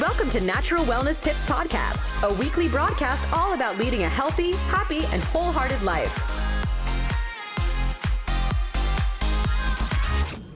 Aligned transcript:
Welcome 0.00 0.30
to 0.30 0.40
Natural 0.40 0.86
Wellness 0.86 1.20
Tips 1.20 1.44
Podcast, 1.44 2.26
a 2.26 2.32
weekly 2.32 2.66
broadcast 2.66 3.30
all 3.30 3.52
about 3.52 3.76
leading 3.76 4.04
a 4.04 4.08
healthy, 4.08 4.52
happy, 4.52 5.04
and 5.12 5.22
wholehearted 5.22 5.82
life. 5.82 6.16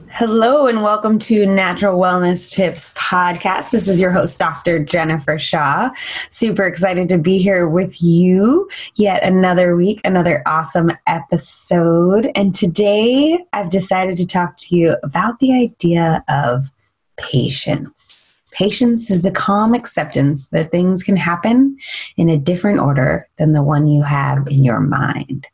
Hello, 0.07 0.65
and 0.65 0.81
welcome 0.81 1.19
to 1.19 1.45
Natural 1.45 1.99
Wellness 1.99 2.51
Tips 2.51 2.91
Podcast. 2.95 3.69
This 3.69 3.87
is 3.87 4.01
your 4.01 4.09
host, 4.09 4.39
Dr. 4.39 4.83
Jennifer 4.83 5.37
Shaw. 5.37 5.91
Super 6.31 6.65
excited 6.65 7.07
to 7.09 7.19
be 7.19 7.37
here 7.37 7.69
with 7.69 8.01
you 8.01 8.67
yet 8.95 9.21
another 9.21 9.75
week, 9.75 10.01
another 10.03 10.41
awesome 10.47 10.91
episode. 11.05 12.31
And 12.33 12.55
today 12.55 13.37
I've 13.53 13.69
decided 13.69 14.17
to 14.17 14.25
talk 14.25 14.57
to 14.57 14.75
you 14.75 14.95
about 15.03 15.37
the 15.37 15.53
idea 15.53 16.25
of 16.27 16.71
patience. 17.17 18.16
Patience 18.51 19.09
is 19.11 19.21
the 19.21 19.31
calm 19.31 19.73
acceptance 19.73 20.47
that 20.49 20.71
things 20.71 21.03
can 21.03 21.15
happen 21.15 21.77
in 22.15 22.29
a 22.29 22.37
different 22.37 22.79
order 22.79 23.27
than 23.37 23.53
the 23.53 23.63
one 23.63 23.87
you 23.87 24.03
have 24.03 24.47
in 24.47 24.63
your 24.63 24.79
mind. 24.79 25.47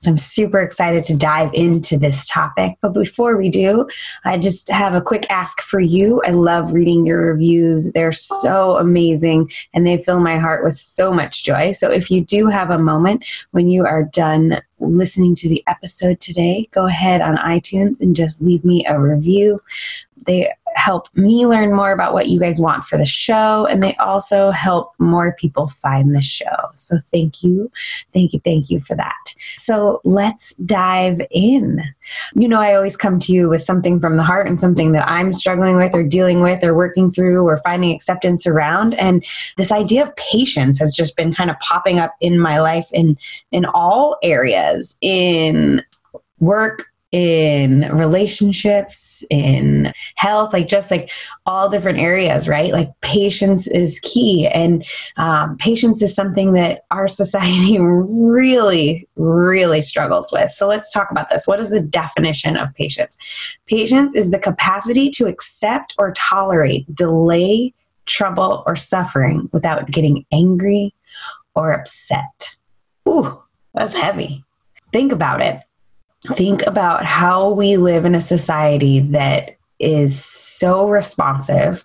So 0.00 0.10
I'm 0.10 0.18
super 0.18 0.58
excited 0.58 1.04
to 1.04 1.16
dive 1.16 1.52
into 1.52 1.98
this 1.98 2.26
topic. 2.26 2.76
But 2.80 2.94
before 2.94 3.36
we 3.36 3.48
do, 3.48 3.86
I 4.24 4.38
just 4.38 4.70
have 4.70 4.94
a 4.94 5.00
quick 5.00 5.30
ask 5.30 5.60
for 5.60 5.80
you. 5.80 6.22
I 6.24 6.30
love 6.30 6.72
reading 6.72 7.06
your 7.06 7.32
reviews, 7.32 7.92
they're 7.92 8.12
so 8.12 8.76
amazing 8.76 9.50
and 9.74 9.86
they 9.86 10.02
fill 10.02 10.20
my 10.20 10.38
heart 10.38 10.64
with 10.64 10.74
so 10.74 11.12
much 11.12 11.44
joy. 11.44 11.72
So 11.72 11.90
if 11.90 12.10
you 12.10 12.24
do 12.24 12.46
have 12.46 12.70
a 12.70 12.78
moment 12.78 13.24
when 13.50 13.68
you 13.68 13.84
are 13.84 14.04
done 14.04 14.60
listening 14.80 15.34
to 15.34 15.48
the 15.48 15.62
episode 15.66 16.20
today, 16.20 16.68
go 16.70 16.86
ahead 16.86 17.20
on 17.20 17.36
iTunes 17.36 18.00
and 18.00 18.14
just 18.14 18.40
leave 18.40 18.64
me 18.64 18.86
a 18.86 18.98
review. 18.98 19.60
They 20.26 20.52
help 20.78 21.08
me 21.14 21.44
learn 21.44 21.74
more 21.74 21.90
about 21.90 22.12
what 22.12 22.28
you 22.28 22.38
guys 22.38 22.60
want 22.60 22.84
for 22.84 22.96
the 22.96 23.04
show, 23.04 23.66
and 23.66 23.82
they 23.82 23.96
also 23.96 24.50
help 24.52 24.94
more 24.98 25.34
people 25.34 25.66
find 25.66 26.14
the 26.14 26.22
show. 26.22 26.56
So 26.74 26.96
thank 27.10 27.42
you, 27.42 27.70
thank 28.14 28.32
you, 28.32 28.40
thank 28.44 28.70
you 28.70 28.78
for 28.78 28.94
that. 28.94 29.34
So 29.56 30.00
let's 30.04 30.54
dive 30.56 31.20
in. 31.32 31.82
You 32.34 32.48
know, 32.48 32.60
I 32.60 32.74
always 32.74 32.96
come 32.96 33.18
to 33.18 33.32
you 33.32 33.48
with 33.48 33.62
something 33.62 33.98
from 34.00 34.16
the 34.16 34.22
heart 34.22 34.46
and 34.46 34.60
something 34.60 34.92
that 34.92 35.08
I'm 35.08 35.32
struggling 35.32 35.76
with, 35.76 35.94
or 35.94 36.04
dealing 36.04 36.42
with, 36.42 36.62
or 36.62 36.74
working 36.74 37.10
through, 37.10 37.44
or 37.44 37.56
finding 37.58 37.92
acceptance 37.94 38.46
around. 38.46 38.94
And 38.94 39.24
this 39.56 39.72
idea 39.72 40.02
of 40.02 40.14
patience 40.14 40.78
has 40.78 40.94
just 40.94 41.16
been 41.16 41.32
kind 41.32 41.50
of 41.50 41.58
popping 41.58 41.98
up 41.98 42.14
in 42.20 42.38
my 42.38 42.60
life 42.60 42.86
in 42.92 43.18
in 43.50 43.64
all 43.74 44.16
areas 44.22 44.96
in 45.00 45.82
work 46.38 46.86
in 47.10 47.88
relationships, 47.96 49.24
in 49.30 49.92
health, 50.16 50.52
like 50.52 50.68
just 50.68 50.90
like 50.90 51.10
all 51.46 51.68
different 51.68 51.98
areas, 51.98 52.48
right? 52.48 52.72
Like 52.72 52.88
patience 53.00 53.66
is 53.66 53.98
key. 54.00 54.46
And 54.46 54.84
um, 55.16 55.56
patience 55.56 56.02
is 56.02 56.14
something 56.14 56.52
that 56.52 56.84
our 56.90 57.08
society 57.08 57.78
really, 57.80 59.08
really 59.16 59.80
struggles 59.80 60.30
with. 60.30 60.50
So 60.50 60.68
let's 60.68 60.92
talk 60.92 61.10
about 61.10 61.30
this. 61.30 61.46
What 61.46 61.60
is 61.60 61.70
the 61.70 61.80
definition 61.80 62.56
of 62.56 62.74
patience? 62.74 63.16
Patience 63.66 64.14
is 64.14 64.30
the 64.30 64.38
capacity 64.38 65.08
to 65.10 65.26
accept 65.26 65.94
or 65.98 66.12
tolerate 66.12 66.94
delay, 66.94 67.72
trouble, 68.04 68.62
or 68.66 68.76
suffering 68.76 69.48
without 69.52 69.90
getting 69.90 70.26
angry 70.30 70.94
or 71.54 71.72
upset. 71.72 72.56
Ooh, 73.08 73.42
that's 73.72 73.94
heavy. 73.94 74.44
Think 74.92 75.12
about 75.12 75.40
it 75.40 75.62
think 76.26 76.66
about 76.66 77.04
how 77.04 77.50
we 77.50 77.76
live 77.76 78.04
in 78.04 78.14
a 78.14 78.20
society 78.20 79.00
that 79.00 79.56
is 79.78 80.22
so 80.22 80.88
responsive. 80.88 81.84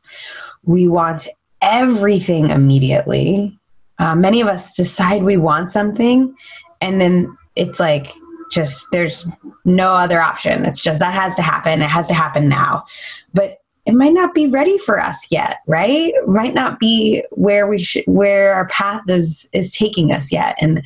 We 0.63 0.87
want 0.87 1.27
everything 1.61 2.49
immediately. 2.49 3.57
Uh, 3.99 4.15
many 4.15 4.41
of 4.41 4.47
us 4.47 4.75
decide 4.75 5.23
we 5.23 5.37
want 5.37 5.71
something, 5.71 6.35
and 6.81 6.99
then 6.99 7.37
it's 7.55 7.79
like 7.79 8.11
just 8.51 8.87
there's 8.91 9.27
no 9.65 9.93
other 9.93 10.19
option. 10.19 10.65
It's 10.65 10.81
just 10.81 10.99
that 10.99 11.13
has 11.13 11.35
to 11.35 11.41
happen. 11.41 11.81
It 11.81 11.89
has 11.89 12.07
to 12.07 12.13
happen 12.13 12.49
now. 12.49 12.85
But 13.33 13.62
it 13.85 13.93
might 13.93 14.13
not 14.13 14.33
be 14.33 14.47
ready 14.47 14.77
for 14.77 14.99
us 14.99 15.25
yet 15.29 15.59
right? 15.67 16.13
Might 16.27 16.53
not 16.53 16.79
be 16.79 17.23
where 17.31 17.67
we 17.67 17.81
should 17.81 18.03
where 18.05 18.53
our 18.53 18.67
path 18.67 19.03
is 19.07 19.49
is 19.53 19.73
taking 19.75 20.11
us 20.11 20.31
yet. 20.31 20.55
And 20.61 20.77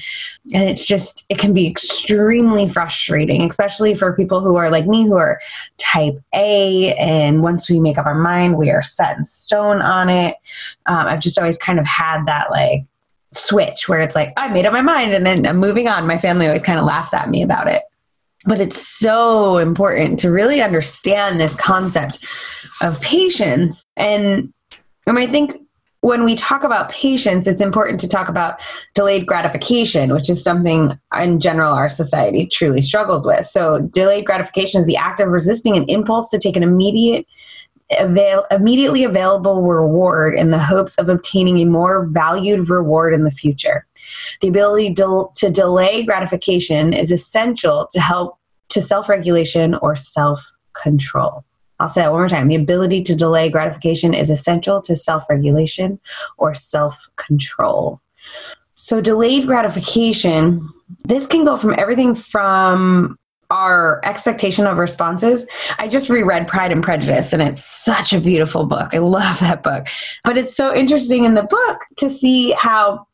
and 0.53 0.69
it's 0.69 0.85
just 0.85 1.25
it 1.30 1.38
can 1.38 1.53
be 1.53 1.68
extremely 1.68 2.68
frustrating 2.68 3.44
especially 3.44 3.94
for 3.96 4.13
people 4.13 4.40
who 4.40 4.56
are 4.56 4.69
like 4.69 4.88
me 4.88 5.03
who 5.03 5.18
are 5.18 5.40
type 5.78 6.19
a. 6.34 6.94
And 6.96 7.44
once 7.44 7.69
we 7.69 7.80
make 7.80 7.97
up 7.97 8.06
our 8.06 8.16
mind 8.16 8.58
we 8.58 8.72
are 8.72 8.81
set 8.81 9.18
in 9.18 9.25
stone 9.25 9.81
on 9.81 10.09
it. 10.09 10.35
Um, 10.85 11.08
i've 11.08 11.19
just 11.19 11.38
always 11.38 11.58
kind 11.58 11.79
of 11.79 11.85
had 11.85 12.25
that 12.25 12.50
like 12.50 12.84
switch 13.34 13.90
where 13.90 14.02
it's 14.02 14.16
like 14.16 14.34
i 14.38 14.47
made 14.47 14.66
up 14.66 14.74
my 14.74 14.81
mind 14.81 15.14
and 15.14 15.25
then 15.25 15.46
i'm 15.46 15.58
moving 15.58 15.88
on. 15.88 16.08
My 16.08 16.18
family 16.18 16.47
always 16.47 16.64
kind 16.64 16.79
of 16.79 16.85
laughs 16.85 17.14
at 17.14 17.29
me 17.29 17.41
about 17.44 17.68
it 17.68 17.84
but 18.47 18.62
it's 18.62 18.81
so 18.81 19.58
important 19.58 20.18
to 20.19 20.31
really 20.31 20.62
understand 20.62 21.40
this 21.40 21.56
concept 21.56 22.25
of 22.81 23.00
patience. 23.02 23.84
And, 23.97 24.53
and 25.06 25.19
I 25.19 25.28
think 25.28 25.58
when 26.02 26.24
we 26.24 26.35
talk 26.35 26.63
about 26.63 26.90
patience, 26.90 27.47
it's 27.47 27.62
important 27.62 28.00
to 28.00 28.08
talk 28.08 28.30
about 28.30 28.59
delayed 28.96 29.25
gratification, 29.25 30.13
which 30.13 30.30
is 30.30 30.41
something 30.41 30.97
in 31.19 31.40
general 31.40 31.74
our 31.74 31.90
society 31.90 32.47
truly 32.47 32.81
struggles 32.81 33.25
with. 33.25 33.46
So, 33.46 33.81
delayed 33.81 34.25
gratification 34.25 34.79
is 34.79 34.88
the 34.88 34.96
act 34.96 35.19
of 35.19 35.29
resisting 35.29 35.75
an 35.75 35.84
impulse 35.90 36.29
to 36.29 36.40
take 36.40 36.56
an 36.56 36.64
immediate 36.64 37.25
avail- 37.98 38.46
immediately 38.52 39.03
available 39.03 39.62
reward 39.62 40.36
in 40.36 40.52
the 40.52 40.59
hopes 40.59 40.96
of 40.98 41.09
obtaining 41.09 41.59
a 41.59 41.66
more 41.66 42.06
valued 42.08 42.70
reward 42.70 43.14
in 43.14 43.24
the 43.24 43.31
future. 43.31 43.86
The 44.42 44.48
ability 44.48 44.94
to, 44.96 45.30
to 45.36 45.50
delay 45.50 46.03
gratification 46.03 46.94
is 46.94 47.12
essential 47.12 47.88
to 47.92 48.00
help 48.00 48.38
to 48.70 48.81
self 48.81 49.09
regulation 49.09 49.76
or 49.76 49.96
self 49.96 50.53
control. 50.74 51.46
I'll 51.80 51.90
say 51.90 52.02
that 52.02 52.12
one 52.12 52.22
more 52.22 52.30
time. 52.30 52.47
The 52.47 52.56
ability 52.56 53.03
to 53.03 53.16
delay 53.16 53.50
gratification 53.50 54.14
is 54.14 54.30
essential 54.30 54.81
to 54.81 54.96
self 54.96 55.24
regulation 55.30 56.00
or 56.38 56.53
self 56.53 57.08
control. 57.16 58.02
So, 58.76 59.02
delayed 59.02 59.47
gratification, 59.47 60.68
this 61.06 61.28
can 61.28 61.44
go 61.44 61.58
from 61.58 61.76
everything 61.78 62.16
from 62.16 63.18
our 63.50 64.02
expectation 64.03 64.68
of 64.68 64.78
responses. 64.78 65.47
I 65.78 65.88
just 65.88 66.09
reread 66.09 66.47
Pride 66.47 66.72
and 66.72 66.84
Prejudice, 66.84 67.34
and 67.34 67.41
it's 67.41 67.63
such 67.63 68.13
a 68.13 68.19
beautiful 68.19 68.66
book. 68.66 68.94
I 68.94 69.00
love 69.00 69.40
that 69.40 69.63
book. 69.63 69.88
But 70.24 70.38
it's 70.38 70.56
so 70.56 70.74
interesting 70.74 71.24
in 71.24 71.35
the 71.35 71.44
book 71.44 71.80
to 71.97 72.09
see 72.09 72.52
how 72.52 73.08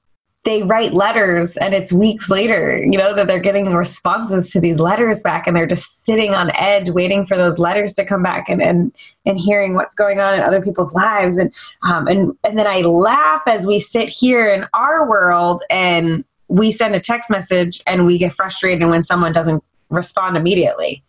they 0.44 0.61
write 0.63 0.94
letters 0.94 1.55
and 1.57 1.73
it's 1.73 1.94
weeks 1.94 2.29
later, 2.29 2.77
you 2.77 2.97
know, 2.97 3.13
that 3.13 3.27
they're 3.27 3.39
getting 3.39 3.73
responses 3.73 4.51
to 4.51 4.59
these 4.59 4.77
letters 4.79 5.23
back 5.23 5.47
and 5.47 5.55
they're 5.55 5.67
just 5.67 6.03
sitting 6.03 6.33
on 6.33 6.51
edge 6.55 6.89
waiting 6.89 7.25
for 7.25 7.38
those 7.38 7.57
letters 7.57 7.94
to 7.94 8.03
come 8.03 8.21
back 8.21 8.50
and 8.50 8.61
and, 8.61 8.94
and 9.25 9.38
hearing 9.38 9.73
what's 9.73 9.95
going 9.95 10.19
on 10.19 10.35
in 10.35 10.41
other 10.41 10.61
people's 10.61 10.94
lives. 10.94 11.38
And 11.38 11.53
um 11.83 12.07
and, 12.07 12.38
and 12.44 12.59
then 12.59 12.67
I 12.67 12.81
laugh 12.81 13.44
as 13.47 13.65
we 13.65 13.79
sit 13.79 14.09
here 14.09 14.53
in 14.53 14.65
our 14.73 15.09
world 15.09 15.63
and 15.69 16.25
we 16.50 16.73
send 16.73 16.94
a 16.94 17.00
text 17.00 17.29
message 17.29 17.81
and 17.88 18.05
we 18.05 18.17
get 18.17 18.33
frustrated 18.33 18.88
when 18.89 19.03
someone 19.03 19.31
doesn't 19.31 19.63
respond 19.89 20.38
immediately. 20.38 21.03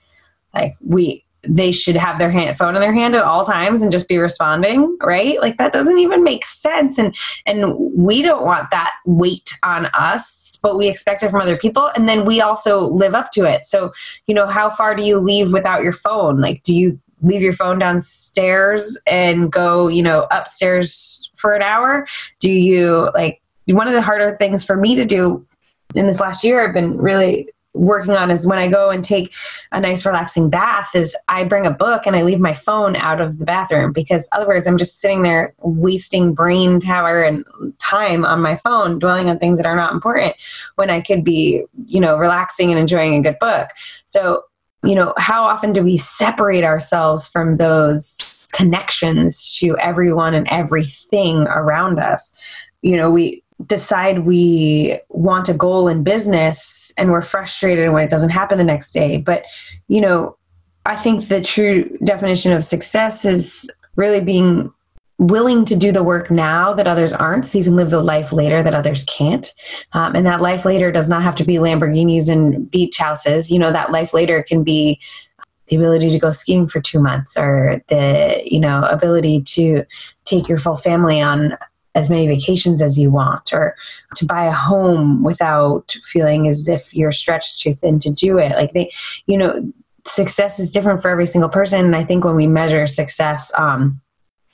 Like 0.54 0.72
we 0.80 1.24
they 1.46 1.72
should 1.72 1.96
have 1.96 2.18
their 2.18 2.30
hand, 2.30 2.56
phone 2.56 2.74
in 2.74 2.80
their 2.80 2.92
hand 2.92 3.14
at 3.14 3.22
all 3.22 3.44
times 3.44 3.82
and 3.82 3.92
just 3.92 4.08
be 4.08 4.16
responding 4.16 4.96
right? 5.02 5.38
Like 5.40 5.58
that 5.58 5.72
doesn't 5.72 5.98
even 5.98 6.22
make 6.22 6.46
sense. 6.46 6.98
And 6.98 7.14
and 7.46 7.74
we 7.76 8.22
don't 8.22 8.44
want 8.44 8.70
that 8.70 8.94
weight 9.04 9.52
on 9.62 9.86
us 9.94 10.58
but 10.62 10.78
we 10.78 10.88
expect 10.88 11.22
it 11.22 11.30
from 11.30 11.42
other 11.42 11.58
people. 11.58 11.90
And 11.94 12.08
then 12.08 12.24
we 12.24 12.40
also 12.40 12.80
live 12.80 13.14
up 13.14 13.30
to 13.32 13.44
it. 13.44 13.66
So 13.66 13.92
you 14.26 14.34
know 14.34 14.46
how 14.46 14.70
far 14.70 14.94
do 14.94 15.02
you 15.02 15.18
leave 15.18 15.52
without 15.52 15.82
your 15.82 15.92
phone? 15.92 16.40
Like 16.40 16.62
do 16.62 16.74
you 16.74 16.98
leave 17.22 17.42
your 17.42 17.52
phone 17.52 17.78
downstairs 17.78 18.98
and 19.06 19.50
go 19.52 19.88
you 19.88 20.02
know 20.02 20.26
upstairs 20.30 21.30
for 21.36 21.54
an 21.54 21.62
hour? 21.62 22.06
Do 22.40 22.50
you 22.50 23.10
like 23.14 23.42
one 23.66 23.88
of 23.88 23.94
the 23.94 24.02
harder 24.02 24.36
things 24.36 24.64
for 24.64 24.76
me 24.76 24.94
to 24.96 25.04
do 25.04 25.46
in 25.94 26.06
this 26.06 26.20
last 26.20 26.44
year 26.44 26.66
i've 26.66 26.74
been 26.74 26.96
really 26.98 27.48
working 27.74 28.14
on 28.14 28.30
is 28.30 28.46
when 28.46 28.58
I 28.58 28.68
go 28.68 28.90
and 28.90 29.04
take 29.04 29.34
a 29.72 29.80
nice 29.80 30.06
relaxing 30.06 30.48
bath 30.48 30.94
is 30.94 31.16
I 31.28 31.44
bring 31.44 31.66
a 31.66 31.72
book 31.72 32.06
and 32.06 32.16
I 32.16 32.22
leave 32.22 32.40
my 32.40 32.54
phone 32.54 32.96
out 32.96 33.20
of 33.20 33.38
the 33.38 33.44
bathroom 33.44 33.92
because 33.92 34.28
other 34.32 34.46
words 34.46 34.66
I'm 34.66 34.78
just 34.78 35.00
sitting 35.00 35.22
there 35.22 35.54
wasting 35.58 36.34
brain 36.34 36.80
power 36.80 37.22
and 37.22 37.44
time 37.78 38.24
on 38.24 38.40
my 38.40 38.56
phone 38.58 38.98
dwelling 38.98 39.28
on 39.28 39.38
things 39.38 39.58
that 39.58 39.66
are 39.66 39.76
not 39.76 39.92
important 39.92 40.34
when 40.76 40.88
I 40.88 41.00
could 41.00 41.24
be, 41.24 41.64
you 41.86 42.00
know, 42.00 42.16
relaxing 42.16 42.70
and 42.70 42.78
enjoying 42.78 43.14
a 43.14 43.22
good 43.22 43.38
book. 43.38 43.70
So 44.06 44.44
you 44.84 44.94
know, 44.94 45.14
how 45.16 45.44
often 45.44 45.72
do 45.72 45.82
we 45.82 45.96
separate 45.96 46.62
ourselves 46.62 47.26
from 47.26 47.56
those 47.56 48.50
connections 48.52 49.56
to 49.58 49.78
everyone 49.78 50.34
and 50.34 50.46
everything 50.50 51.38
around 51.48 51.98
us? 51.98 52.38
You 52.82 52.98
know, 52.98 53.10
we 53.10 53.42
decide 53.66 54.20
we 54.20 54.98
want 55.08 55.48
a 55.48 55.54
goal 55.54 55.88
in 55.88 56.02
business 56.02 56.92
and 56.96 57.10
we're 57.10 57.22
frustrated 57.22 57.92
when 57.92 58.04
it 58.04 58.10
doesn't 58.10 58.30
happen 58.30 58.58
the 58.58 58.64
next 58.64 58.92
day. 58.92 59.18
But, 59.18 59.44
you 59.88 60.00
know, 60.00 60.36
I 60.86 60.96
think 60.96 61.28
the 61.28 61.40
true 61.40 61.84
definition 62.04 62.52
of 62.52 62.64
success 62.64 63.24
is 63.24 63.70
really 63.96 64.20
being 64.20 64.72
willing 65.18 65.64
to 65.64 65.76
do 65.76 65.92
the 65.92 66.02
work 66.02 66.30
now 66.30 66.72
that 66.74 66.88
others 66.88 67.12
aren't 67.12 67.46
so 67.46 67.56
you 67.56 67.64
can 67.64 67.76
live 67.76 67.90
the 67.90 68.02
life 68.02 68.32
later 68.32 68.64
that 68.64 68.74
others 68.74 69.04
can't 69.04 69.54
um, 69.92 70.16
and 70.16 70.26
that 70.26 70.40
life 70.40 70.64
later 70.64 70.90
does 70.90 71.08
not 71.08 71.22
have 71.22 71.36
to 71.36 71.44
be 71.44 71.54
lamborghinis 71.54 72.28
and 72.28 72.68
beach 72.68 72.98
houses 72.98 73.48
you 73.48 73.58
know 73.58 73.70
that 73.70 73.92
life 73.92 74.12
later 74.12 74.42
can 74.42 74.64
be 74.64 74.98
the 75.68 75.76
ability 75.76 76.10
to 76.10 76.18
go 76.18 76.32
skiing 76.32 76.66
for 76.66 76.80
two 76.80 76.98
months 76.98 77.36
or 77.36 77.80
the 77.88 78.42
you 78.44 78.58
know 78.58 78.82
ability 78.86 79.40
to 79.40 79.84
take 80.24 80.48
your 80.48 80.58
full 80.58 80.76
family 80.76 81.20
on 81.20 81.56
as 81.94 82.10
many 82.10 82.26
vacations 82.26 82.82
as 82.82 82.98
you 82.98 83.10
want 83.10 83.52
or 83.52 83.76
to 84.16 84.24
buy 84.24 84.44
a 84.44 84.52
home 84.52 85.22
without 85.22 85.96
feeling 86.02 86.48
as 86.48 86.68
if 86.68 86.94
you're 86.94 87.12
stretched 87.12 87.60
too 87.60 87.72
thin 87.72 87.98
to 87.98 88.10
do 88.10 88.38
it 88.38 88.52
like 88.52 88.72
they 88.72 88.90
you 89.26 89.38
know 89.38 89.72
success 90.06 90.58
is 90.58 90.70
different 90.70 91.00
for 91.00 91.08
every 91.08 91.26
single 91.26 91.48
person 91.48 91.84
and 91.84 91.96
i 91.96 92.04
think 92.04 92.24
when 92.24 92.36
we 92.36 92.46
measure 92.46 92.86
success 92.86 93.50
um, 93.56 94.00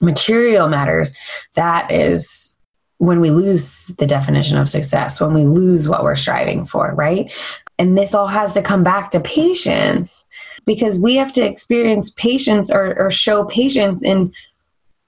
material 0.01 0.69
matters, 0.69 1.17
that 1.55 1.91
is 1.91 2.57
when 2.99 3.21
we 3.21 3.31
lose 3.31 3.89
the 3.99 4.07
definition 4.07 4.59
of 4.59 4.69
success, 4.69 5.21
when 5.21 5.33
we 5.33 5.45
lose 5.45 5.89
what 5.89 6.03
we're 6.03 6.17
striving 6.17 6.67
for, 6.67 6.95
right? 6.95 7.33
And 7.79 7.97
this 7.97 8.15
all 8.15 8.27
has 8.27 8.53
to 8.55 8.63
come 8.63 8.83
back 8.83 9.11
to 9.11 9.21
patience 9.21 10.25
because 10.67 10.99
we 10.99 11.15
have 11.17 11.33
to 11.35 11.43
experience 11.43 12.11
patience 12.11 12.71
or, 12.71 12.99
or 12.99 13.11
show 13.11 13.45
patience 13.45 14.03
in 14.03 14.33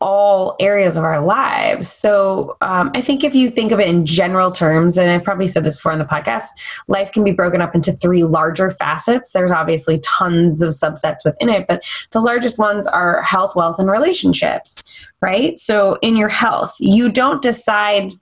all 0.03 0.57
areas 0.61 0.97
of 0.97 1.05
our 1.05 1.25
lives. 1.25 1.91
So 1.91 2.57
um, 2.61 2.91
I 2.95 3.01
think 3.01 3.25
if 3.25 3.35
you 3.35 3.51
think 3.51 3.73
of 3.73 3.81
it 3.81 3.89
in 3.89 4.05
general 4.05 4.51
terms, 4.51 4.99
and 4.99 5.11
I 5.11 5.19
probably 5.19 5.49
said 5.49 5.65
this 5.65 5.77
before 5.77 5.93
on 5.93 5.99
the 5.99 6.05
podcast, 6.05 6.49
life 6.89 7.13
can 7.13 7.25
be 7.25 7.33
broken 7.33 7.63
up 7.63 7.75
into 7.75 7.93
three 7.93 8.25
larger 8.25 8.71
facets. 8.71 9.31
There's 9.31 9.53
obviously 9.53 10.01
tons 10.01 10.61
of 10.61 10.71
subsets 10.71 11.25
within 11.25 11.49
it, 11.49 11.67
but 11.69 11.85
the 12.11 12.21
largest 12.21 12.59
ones 12.59 12.87
are 12.87 13.23
health, 13.23 13.55
wealth, 13.55 13.79
and 13.79 13.91
relationships, 13.91 14.89
right? 15.23 15.59
So 15.59 15.99
in 16.03 16.17
your 16.17 16.29
health, 16.29 16.75
you 16.79 17.11
don't 17.11 17.41
decide 17.41 18.13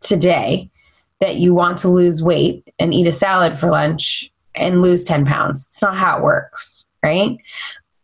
today 0.00 0.70
that 1.20 1.36
you 1.36 1.52
want 1.52 1.78
to 1.78 1.88
lose 1.88 2.22
weight 2.22 2.72
and 2.78 2.94
eat 2.94 3.06
a 3.06 3.12
salad 3.12 3.58
for 3.58 3.70
lunch 3.70 4.30
and 4.54 4.82
lose 4.82 5.02
10 5.02 5.26
pounds. 5.26 5.66
It's 5.68 5.82
not 5.82 5.96
how 5.96 6.18
it 6.18 6.22
works, 6.22 6.84
right? 7.02 7.38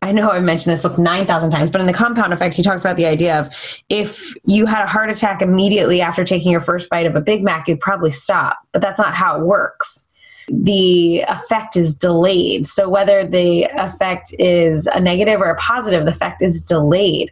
I 0.05 0.13
know 0.13 0.31
I've 0.31 0.43
mentioned 0.43 0.75
this 0.75 0.83
book 0.83 0.99
9,000 0.99 1.51
times, 1.51 1.71
but 1.71 1.81
in 1.81 1.87
the 1.87 1.93
compound 1.95 2.35
effect, 2.35 2.55
he 2.55 2.63
talks 2.63 2.83
about 2.83 2.97
the 2.97 3.07
idea 3.07 3.41
of 3.41 3.49
if 3.89 4.35
you 4.45 4.67
had 4.67 4.85
a 4.85 4.87
heart 4.87 5.09
attack 5.09 5.41
immediately 5.41 6.03
after 6.03 6.25
taking 6.25 6.53
your 6.53 6.61
first 6.61 6.91
bite 6.91 7.07
of 7.07 7.17
a 7.17 7.23
Big 7.23 7.43
Mac, 7.43 7.69
you'd 7.69 7.81
probably 7.81 8.11
stop. 8.11 8.59
But 8.73 8.83
that's 8.83 8.99
not 8.99 9.15
how 9.15 9.41
it 9.41 9.47
works 9.47 10.05
the 10.49 11.25
effect 11.29 11.77
is 11.77 11.95
delayed. 11.95 12.67
So 12.67 12.89
whether 12.89 13.25
the 13.25 13.65
effect 13.75 14.35
is 14.39 14.87
a 14.87 15.01
negative 15.01 15.41
or 15.41 15.51
a 15.51 15.57
positive, 15.57 16.05
the 16.05 16.11
effect 16.11 16.43
is 16.43 16.65
delayed. 16.65 17.31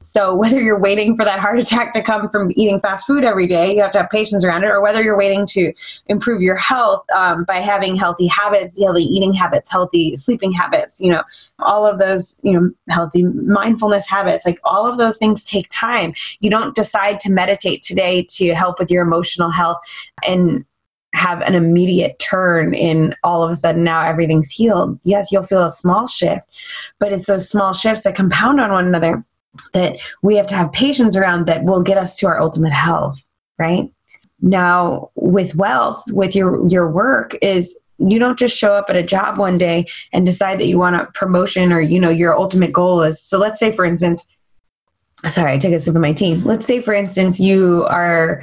So 0.00 0.34
whether 0.44 0.60
you're 0.60 0.80
waiting 0.80 1.16
for 1.16 1.24
that 1.24 1.38
heart 1.38 1.58
attack 1.58 1.92
to 1.92 2.02
come 2.02 2.28
from 2.28 2.52
eating 2.56 2.80
fast 2.80 3.06
food 3.06 3.24
every 3.24 3.46
day, 3.46 3.74
you 3.74 3.82
have 3.82 3.90
to 3.92 3.98
have 3.98 4.10
patience 4.10 4.44
around 4.44 4.64
it, 4.64 4.68
or 4.68 4.80
whether 4.80 5.02
you're 5.02 5.18
waiting 5.18 5.46
to 5.48 5.72
improve 6.06 6.42
your 6.42 6.56
health 6.56 7.04
um, 7.16 7.44
by 7.44 7.56
having 7.56 7.96
healthy 7.96 8.26
habits, 8.26 8.80
healthy 8.80 9.02
eating 9.02 9.32
habits, 9.32 9.70
healthy 9.70 10.16
sleeping 10.16 10.52
habits, 10.52 11.00
you 11.00 11.10
know, 11.10 11.22
all 11.60 11.86
of 11.86 11.98
those, 11.98 12.38
you 12.42 12.52
know, 12.52 12.70
healthy 12.88 13.24
mindfulness 13.24 14.08
habits, 14.08 14.44
like 14.44 14.58
all 14.64 14.86
of 14.86 14.98
those 14.98 15.16
things 15.16 15.44
take 15.46 15.68
time. 15.70 16.12
You 16.40 16.50
don't 16.50 16.74
decide 16.74 17.20
to 17.20 17.30
meditate 17.30 17.82
today 17.82 18.26
to 18.30 18.54
help 18.54 18.78
with 18.78 18.90
your 18.90 19.02
emotional 19.02 19.50
health 19.50 19.78
and 20.26 20.64
have 21.14 21.40
an 21.42 21.54
immediate 21.54 22.18
turn 22.18 22.74
in 22.74 23.14
all 23.22 23.42
of 23.42 23.50
a 23.50 23.56
sudden 23.56 23.84
now 23.84 24.04
everything's 24.04 24.50
healed. 24.50 24.98
Yes, 25.04 25.30
you'll 25.30 25.44
feel 25.44 25.64
a 25.64 25.70
small 25.70 26.06
shift, 26.06 26.46
but 26.98 27.12
it's 27.12 27.26
those 27.26 27.48
small 27.48 27.72
shifts 27.72 28.04
that 28.04 28.16
compound 28.16 28.60
on 28.60 28.70
one 28.70 28.86
another 28.86 29.24
that 29.72 29.96
we 30.22 30.36
have 30.36 30.48
to 30.48 30.54
have 30.54 30.72
patience 30.72 31.16
around 31.16 31.46
that 31.46 31.64
will 31.64 31.82
get 31.82 31.96
us 31.96 32.16
to 32.16 32.26
our 32.26 32.40
ultimate 32.40 32.72
health, 32.72 33.22
right? 33.58 33.88
Now, 34.40 35.10
with 35.14 35.54
wealth, 35.54 36.02
with 36.10 36.34
your 36.34 36.68
your 36.68 36.90
work 36.90 37.36
is 37.40 37.78
you 37.98 38.18
don't 38.18 38.38
just 38.38 38.58
show 38.58 38.74
up 38.74 38.86
at 38.90 38.96
a 38.96 39.02
job 39.02 39.38
one 39.38 39.56
day 39.56 39.86
and 40.12 40.26
decide 40.26 40.58
that 40.58 40.66
you 40.66 40.78
want 40.78 40.96
a 40.96 41.06
promotion 41.12 41.72
or 41.72 41.80
you 41.80 41.98
know 42.00 42.10
your 42.10 42.36
ultimate 42.36 42.72
goal 42.72 43.02
is 43.02 43.22
so 43.22 43.38
let's 43.38 43.60
say 43.60 43.70
for 43.70 43.84
instance 43.84 44.26
sorry 45.28 45.52
i 45.52 45.58
took 45.58 45.72
a 45.72 45.80
sip 45.80 45.94
of 45.94 46.00
my 46.00 46.12
tea 46.12 46.36
let's 46.36 46.66
say 46.66 46.80
for 46.80 46.92
instance 46.92 47.38
you 47.40 47.84
are 47.88 48.42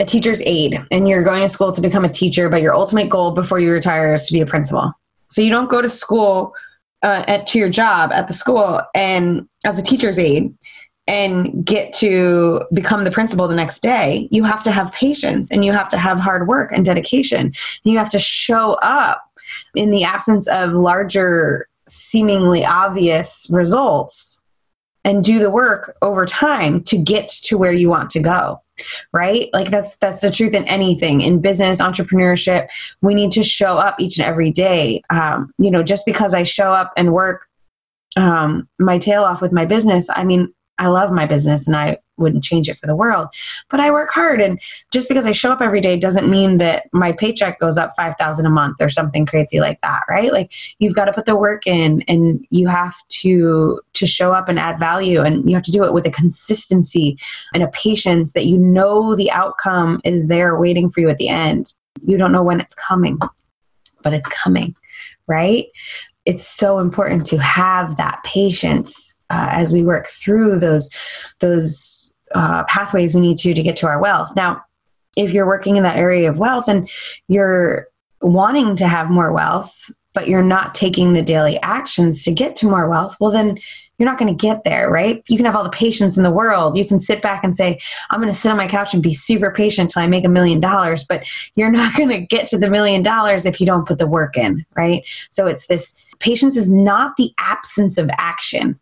a 0.00 0.04
teacher's 0.04 0.42
aide 0.46 0.82
and 0.90 1.08
you're 1.08 1.22
going 1.22 1.42
to 1.42 1.48
school 1.48 1.72
to 1.72 1.80
become 1.80 2.04
a 2.04 2.08
teacher, 2.08 2.48
but 2.48 2.62
your 2.62 2.74
ultimate 2.74 3.08
goal 3.08 3.32
before 3.32 3.60
you 3.60 3.70
retire 3.70 4.14
is 4.14 4.26
to 4.26 4.32
be 4.32 4.40
a 4.40 4.46
principal. 4.46 4.92
So 5.28 5.42
you 5.42 5.50
don't 5.50 5.70
go 5.70 5.82
to 5.82 5.90
school 5.90 6.54
uh, 7.02 7.24
at 7.28 7.46
to 7.48 7.58
your 7.58 7.68
job 7.68 8.10
at 8.12 8.26
the 8.26 8.34
school 8.34 8.80
and 8.94 9.46
as 9.64 9.78
a 9.78 9.84
teacher's 9.84 10.18
aide 10.18 10.52
and 11.06 11.64
get 11.64 11.92
to 11.94 12.62
become 12.72 13.04
the 13.04 13.10
principal 13.10 13.46
the 13.46 13.54
next 13.54 13.82
day. 13.82 14.26
You 14.30 14.42
have 14.44 14.64
to 14.64 14.70
have 14.70 14.92
patience 14.92 15.50
and 15.50 15.64
you 15.64 15.72
have 15.72 15.88
to 15.90 15.98
have 15.98 16.18
hard 16.18 16.48
work 16.48 16.72
and 16.72 16.84
dedication. 16.84 17.40
And 17.40 17.54
you 17.84 17.98
have 17.98 18.10
to 18.10 18.18
show 18.18 18.74
up 18.82 19.22
in 19.74 19.90
the 19.90 20.04
absence 20.04 20.46
of 20.48 20.72
larger, 20.72 21.68
seemingly 21.86 22.64
obvious 22.64 23.46
results 23.50 24.39
and 25.04 25.24
do 25.24 25.38
the 25.38 25.50
work 25.50 25.96
over 26.02 26.26
time 26.26 26.82
to 26.84 26.98
get 26.98 27.28
to 27.28 27.56
where 27.56 27.72
you 27.72 27.88
want 27.88 28.10
to 28.10 28.20
go 28.20 28.60
right? 29.12 29.50
Like 29.52 29.70
that's 29.70 29.98
that's 29.98 30.22
the 30.22 30.30
truth 30.30 30.54
in 30.54 30.64
anything. 30.64 31.20
In 31.20 31.42
business 31.42 31.82
entrepreneurship 31.82 32.68
we 33.02 33.14
need 33.14 33.30
to 33.32 33.42
show 33.42 33.76
up 33.76 34.00
each 34.00 34.16
and 34.16 34.26
every 34.26 34.50
day. 34.50 35.02
Um, 35.10 35.52
you 35.58 35.70
know 35.70 35.82
just 35.82 36.06
because 36.06 36.34
i 36.34 36.42
show 36.42 36.72
up 36.72 36.92
and 36.96 37.12
work 37.12 37.48
um, 38.16 38.68
my 38.78 38.98
tail 38.98 39.24
off 39.24 39.40
with 39.40 39.52
my 39.52 39.64
business 39.64 40.08
i 40.10 40.24
mean 40.24 40.52
i 40.78 40.88
love 40.88 41.12
my 41.12 41.26
business 41.26 41.66
and 41.66 41.76
i 41.76 41.98
wouldn't 42.20 42.44
change 42.44 42.68
it 42.68 42.76
for 42.76 42.86
the 42.86 42.94
world. 42.94 43.28
But 43.68 43.80
I 43.80 43.90
work 43.90 44.10
hard, 44.10 44.40
and 44.40 44.60
just 44.92 45.08
because 45.08 45.26
I 45.26 45.32
show 45.32 45.50
up 45.50 45.60
every 45.60 45.80
day 45.80 45.98
doesn't 45.98 46.28
mean 46.28 46.58
that 46.58 46.84
my 46.92 47.12
paycheck 47.12 47.58
goes 47.58 47.78
up 47.78 47.94
five 47.96 48.14
thousand 48.18 48.46
a 48.46 48.50
month 48.50 48.76
or 48.80 48.88
something 48.88 49.26
crazy 49.26 49.60
like 49.60 49.80
that, 49.80 50.02
right? 50.08 50.32
Like 50.32 50.52
you've 50.78 50.94
got 50.94 51.06
to 51.06 51.12
put 51.12 51.26
the 51.26 51.36
work 51.36 51.66
in, 51.66 52.02
and 52.02 52.46
you 52.50 52.68
have 52.68 52.94
to 53.22 53.80
to 53.94 54.06
show 54.06 54.32
up 54.32 54.48
and 54.48 54.58
add 54.58 54.78
value, 54.78 55.22
and 55.22 55.48
you 55.48 55.54
have 55.54 55.64
to 55.64 55.72
do 55.72 55.84
it 55.84 55.92
with 55.92 56.06
a 56.06 56.10
consistency 56.10 57.18
and 57.54 57.62
a 57.62 57.68
patience 57.68 58.32
that 58.32 58.46
you 58.46 58.58
know 58.58 59.14
the 59.16 59.30
outcome 59.30 60.00
is 60.04 60.26
there 60.26 60.58
waiting 60.58 60.90
for 60.90 61.00
you 61.00 61.08
at 61.08 61.18
the 61.18 61.28
end. 61.28 61.74
You 62.04 62.16
don't 62.16 62.32
know 62.32 62.42
when 62.42 62.60
it's 62.60 62.74
coming, 62.74 63.18
but 64.02 64.12
it's 64.12 64.28
coming, 64.28 64.74
right? 65.26 65.66
It's 66.26 66.46
so 66.46 66.78
important 66.78 67.26
to 67.26 67.38
have 67.38 67.96
that 67.96 68.22
patience 68.24 69.14
uh, 69.30 69.48
as 69.50 69.72
we 69.72 69.82
work 69.82 70.08
through 70.08 70.58
those 70.58 70.90
those 71.38 71.99
uh, 72.34 72.64
pathways 72.64 73.14
we 73.14 73.20
need 73.20 73.38
to 73.38 73.54
to 73.54 73.62
get 73.62 73.76
to 73.76 73.86
our 73.86 74.00
wealth. 74.00 74.32
Now, 74.36 74.62
if 75.16 75.32
you're 75.32 75.46
working 75.46 75.76
in 75.76 75.82
that 75.82 75.96
area 75.96 76.30
of 76.30 76.38
wealth 76.38 76.68
and 76.68 76.88
you're 77.28 77.88
wanting 78.22 78.76
to 78.76 78.86
have 78.86 79.10
more 79.10 79.32
wealth, 79.32 79.90
but 80.12 80.28
you're 80.28 80.42
not 80.42 80.74
taking 80.74 81.12
the 81.12 81.22
daily 81.22 81.60
actions 81.62 82.24
to 82.24 82.32
get 82.32 82.56
to 82.56 82.68
more 82.68 82.88
wealth, 82.88 83.16
well, 83.20 83.30
then 83.30 83.58
you're 83.98 84.08
not 84.08 84.18
going 84.18 84.34
to 84.34 84.46
get 84.46 84.64
there, 84.64 84.90
right? 84.90 85.22
You 85.28 85.36
can 85.36 85.44
have 85.44 85.54
all 85.54 85.62
the 85.62 85.68
patience 85.68 86.16
in 86.16 86.22
the 86.22 86.30
world. 86.30 86.74
You 86.74 86.86
can 86.86 86.98
sit 86.98 87.20
back 87.20 87.44
and 87.44 87.54
say, 87.54 87.78
I'm 88.08 88.20
going 88.20 88.32
to 88.32 88.38
sit 88.38 88.50
on 88.50 88.56
my 88.56 88.66
couch 88.66 88.94
and 88.94 89.02
be 89.02 89.12
super 89.12 89.50
patient 89.50 89.90
till 89.90 90.02
I 90.02 90.06
make 90.06 90.24
a 90.24 90.28
million 90.28 90.58
dollars, 90.58 91.04
but 91.04 91.24
you're 91.54 91.70
not 91.70 91.94
going 91.96 92.08
to 92.08 92.18
get 92.18 92.48
to 92.48 92.58
the 92.58 92.70
million 92.70 93.02
dollars 93.02 93.44
if 93.44 93.60
you 93.60 93.66
don't 93.66 93.86
put 93.86 93.98
the 93.98 94.06
work 94.06 94.36
in, 94.36 94.64
right? 94.74 95.06
So 95.30 95.46
it's 95.46 95.66
this 95.66 96.02
patience 96.18 96.56
is 96.56 96.68
not 96.68 97.16
the 97.16 97.30
absence 97.38 97.98
of 97.98 98.10
action. 98.16 98.80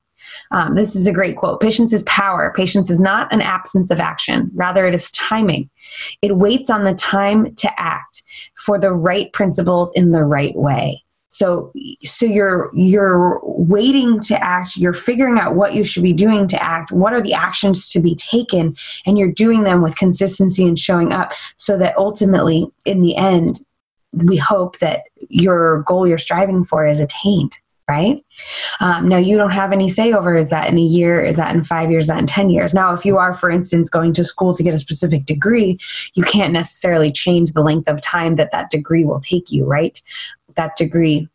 Um, 0.50 0.74
this 0.74 0.94
is 0.96 1.06
a 1.06 1.12
great 1.12 1.36
quote. 1.36 1.60
Patience 1.60 1.92
is 1.92 2.02
power. 2.04 2.52
Patience 2.56 2.90
is 2.90 3.00
not 3.00 3.32
an 3.32 3.40
absence 3.40 3.90
of 3.90 4.00
action. 4.00 4.50
Rather, 4.54 4.86
it 4.86 4.94
is 4.94 5.10
timing. 5.12 5.68
It 6.22 6.36
waits 6.36 6.70
on 6.70 6.84
the 6.84 6.94
time 6.94 7.54
to 7.56 7.80
act 7.80 8.22
for 8.56 8.78
the 8.78 8.92
right 8.92 9.32
principles 9.32 9.92
in 9.94 10.10
the 10.10 10.24
right 10.24 10.56
way. 10.56 11.02
So, 11.30 11.72
so 12.04 12.24
you're 12.24 12.70
you're 12.74 13.40
waiting 13.44 14.18
to 14.20 14.42
act. 14.42 14.76
You're 14.76 14.94
figuring 14.94 15.38
out 15.38 15.54
what 15.54 15.74
you 15.74 15.84
should 15.84 16.02
be 16.02 16.14
doing 16.14 16.48
to 16.48 16.62
act. 16.62 16.90
What 16.90 17.12
are 17.12 17.20
the 17.20 17.34
actions 17.34 17.86
to 17.90 18.00
be 18.00 18.14
taken, 18.14 18.74
and 19.04 19.18
you're 19.18 19.30
doing 19.32 19.64
them 19.64 19.82
with 19.82 19.96
consistency 19.96 20.66
and 20.66 20.78
showing 20.78 21.12
up, 21.12 21.32
so 21.58 21.76
that 21.78 21.96
ultimately, 21.98 22.66
in 22.86 23.02
the 23.02 23.14
end, 23.14 23.60
we 24.12 24.38
hope 24.38 24.78
that 24.78 25.02
your 25.28 25.82
goal 25.82 26.08
you're 26.08 26.16
striving 26.16 26.64
for 26.64 26.86
is 26.86 26.98
attained 26.98 27.58
right? 27.88 28.22
Um, 28.80 29.08
now, 29.08 29.16
you 29.16 29.36
don't 29.36 29.50
have 29.50 29.72
any 29.72 29.88
say 29.88 30.12
over 30.12 30.36
is 30.36 30.50
that 30.50 30.68
in 30.68 30.78
a 30.78 30.82
year, 30.82 31.20
is 31.20 31.36
that 31.36 31.54
in 31.54 31.64
five 31.64 31.90
years, 31.90 32.04
is 32.04 32.08
that 32.08 32.18
in 32.18 32.26
10 32.26 32.50
years? 32.50 32.74
Now, 32.74 32.92
if 32.92 33.04
you 33.04 33.16
are, 33.16 33.32
for 33.32 33.50
instance, 33.50 33.88
going 33.88 34.12
to 34.14 34.24
school 34.24 34.54
to 34.54 34.62
get 34.62 34.74
a 34.74 34.78
specific 34.78 35.24
degree, 35.24 35.78
you 36.14 36.22
can't 36.22 36.52
necessarily 36.52 37.10
change 37.10 37.52
the 37.52 37.62
length 37.62 37.88
of 37.88 38.00
time 38.02 38.36
that 38.36 38.52
that 38.52 38.70
degree 38.70 39.04
will 39.04 39.20
take 39.20 39.50
you, 39.50 39.64
right? 39.64 40.00
That 40.56 40.76
degree 40.76 41.28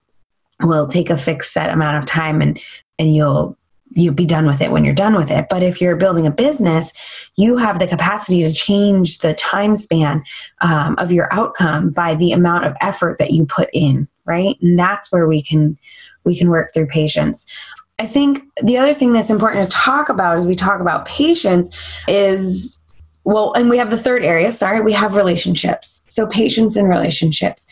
will 0.62 0.88
take 0.88 1.10
a 1.10 1.18
fixed 1.18 1.54
set 1.54 1.72
amount 1.72 1.98
of 1.98 2.06
time 2.06 2.42
and, 2.42 2.60
and 3.00 3.16
you'll 3.16 3.58
you'll 3.96 4.14
be 4.14 4.26
done 4.26 4.46
with 4.46 4.62
it 4.62 4.72
when 4.72 4.84
you're 4.84 4.94
done 4.94 5.16
with 5.16 5.30
it. 5.30 5.48
But 5.50 5.64
if 5.64 5.80
you're 5.80 5.96
building 5.96 6.26
a 6.26 6.32
business, 6.32 6.92
you 7.36 7.58
have 7.58 7.80
the 7.80 7.88
capacity 7.88 8.42
to 8.44 8.52
change 8.52 9.20
the 9.20 9.34
time 9.34 9.76
span 9.76 10.24
um, 10.62 10.96
of 10.98 11.12
your 11.12 11.32
outcome 11.32 11.92
by 11.92 12.16
the 12.16 12.32
amount 12.32 12.66
of 12.66 12.76
effort 12.82 13.18
that 13.20 13.32
you 13.32 13.46
put 13.46 13.70
in, 13.74 14.08
right? 14.26 14.56
And 14.62 14.78
that's 14.78 15.12
where 15.12 15.28
we 15.28 15.44
can 15.44 15.78
we 16.24 16.38
can 16.38 16.50
work 16.50 16.74
through 16.74 16.88
patience. 16.88 17.46
I 18.00 18.08
think 18.08 18.44
the 18.62 18.78
other 18.78 18.94
thing 18.94 19.14
that's 19.14 19.30
important 19.30 19.70
to 19.70 19.76
talk 19.76 20.10
about 20.10 20.38
as 20.38 20.48
we 20.48 20.56
talk 20.56 20.82
about 20.82 21.06
patience 21.06 21.70
is 22.08 22.80
well, 23.26 23.54
and 23.54 23.70
we 23.70 23.78
have 23.78 23.90
the 23.90 23.98
third 23.98 24.26
area, 24.26 24.52
sorry, 24.52 24.82
we 24.82 24.92
have 24.94 25.16
relationships. 25.16 26.04
So, 26.10 26.28
patience 26.28 26.76
and 26.76 26.90
relationships. 26.90 27.68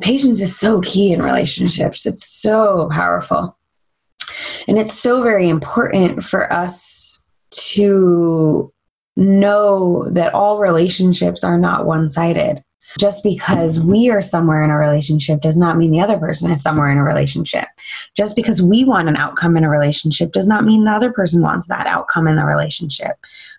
Patience 0.00 0.40
is 0.40 0.56
so 0.56 0.80
key 0.82 1.12
in 1.12 1.20
relationships, 1.20 2.06
it's 2.06 2.26
so 2.26 2.88
powerful. 2.92 3.56
And 4.68 4.78
it's 4.78 4.94
so 4.94 5.22
very 5.22 5.48
important 5.48 6.22
for 6.22 6.52
us 6.52 7.24
to 7.50 8.72
know 9.16 10.08
that 10.10 10.34
all 10.34 10.58
relationships 10.58 11.42
are 11.42 11.58
not 11.58 11.86
one 11.86 12.08
sided. 12.08 12.62
Just 12.96 13.22
because 13.22 13.78
we 13.78 14.08
are 14.08 14.22
somewhere 14.22 14.64
in 14.64 14.70
a 14.70 14.76
relationship 14.76 15.40
does 15.40 15.56
not 15.56 15.76
mean 15.76 15.90
the 15.90 16.00
other 16.00 16.16
person 16.16 16.50
is 16.50 16.62
somewhere 16.62 16.90
in 16.90 16.96
a 16.96 17.04
relationship. 17.04 17.66
Just 18.14 18.34
because 18.34 18.62
we 18.62 18.84
want 18.84 19.08
an 19.08 19.16
outcome 19.16 19.56
in 19.56 19.64
a 19.64 19.68
relationship 19.68 20.32
does 20.32 20.48
not 20.48 20.64
mean 20.64 20.84
the 20.84 20.90
other 20.90 21.12
person 21.12 21.42
wants 21.42 21.68
that 21.68 21.86
outcome 21.86 22.26
in 22.26 22.36
the 22.36 22.46
relationship. 22.46 23.16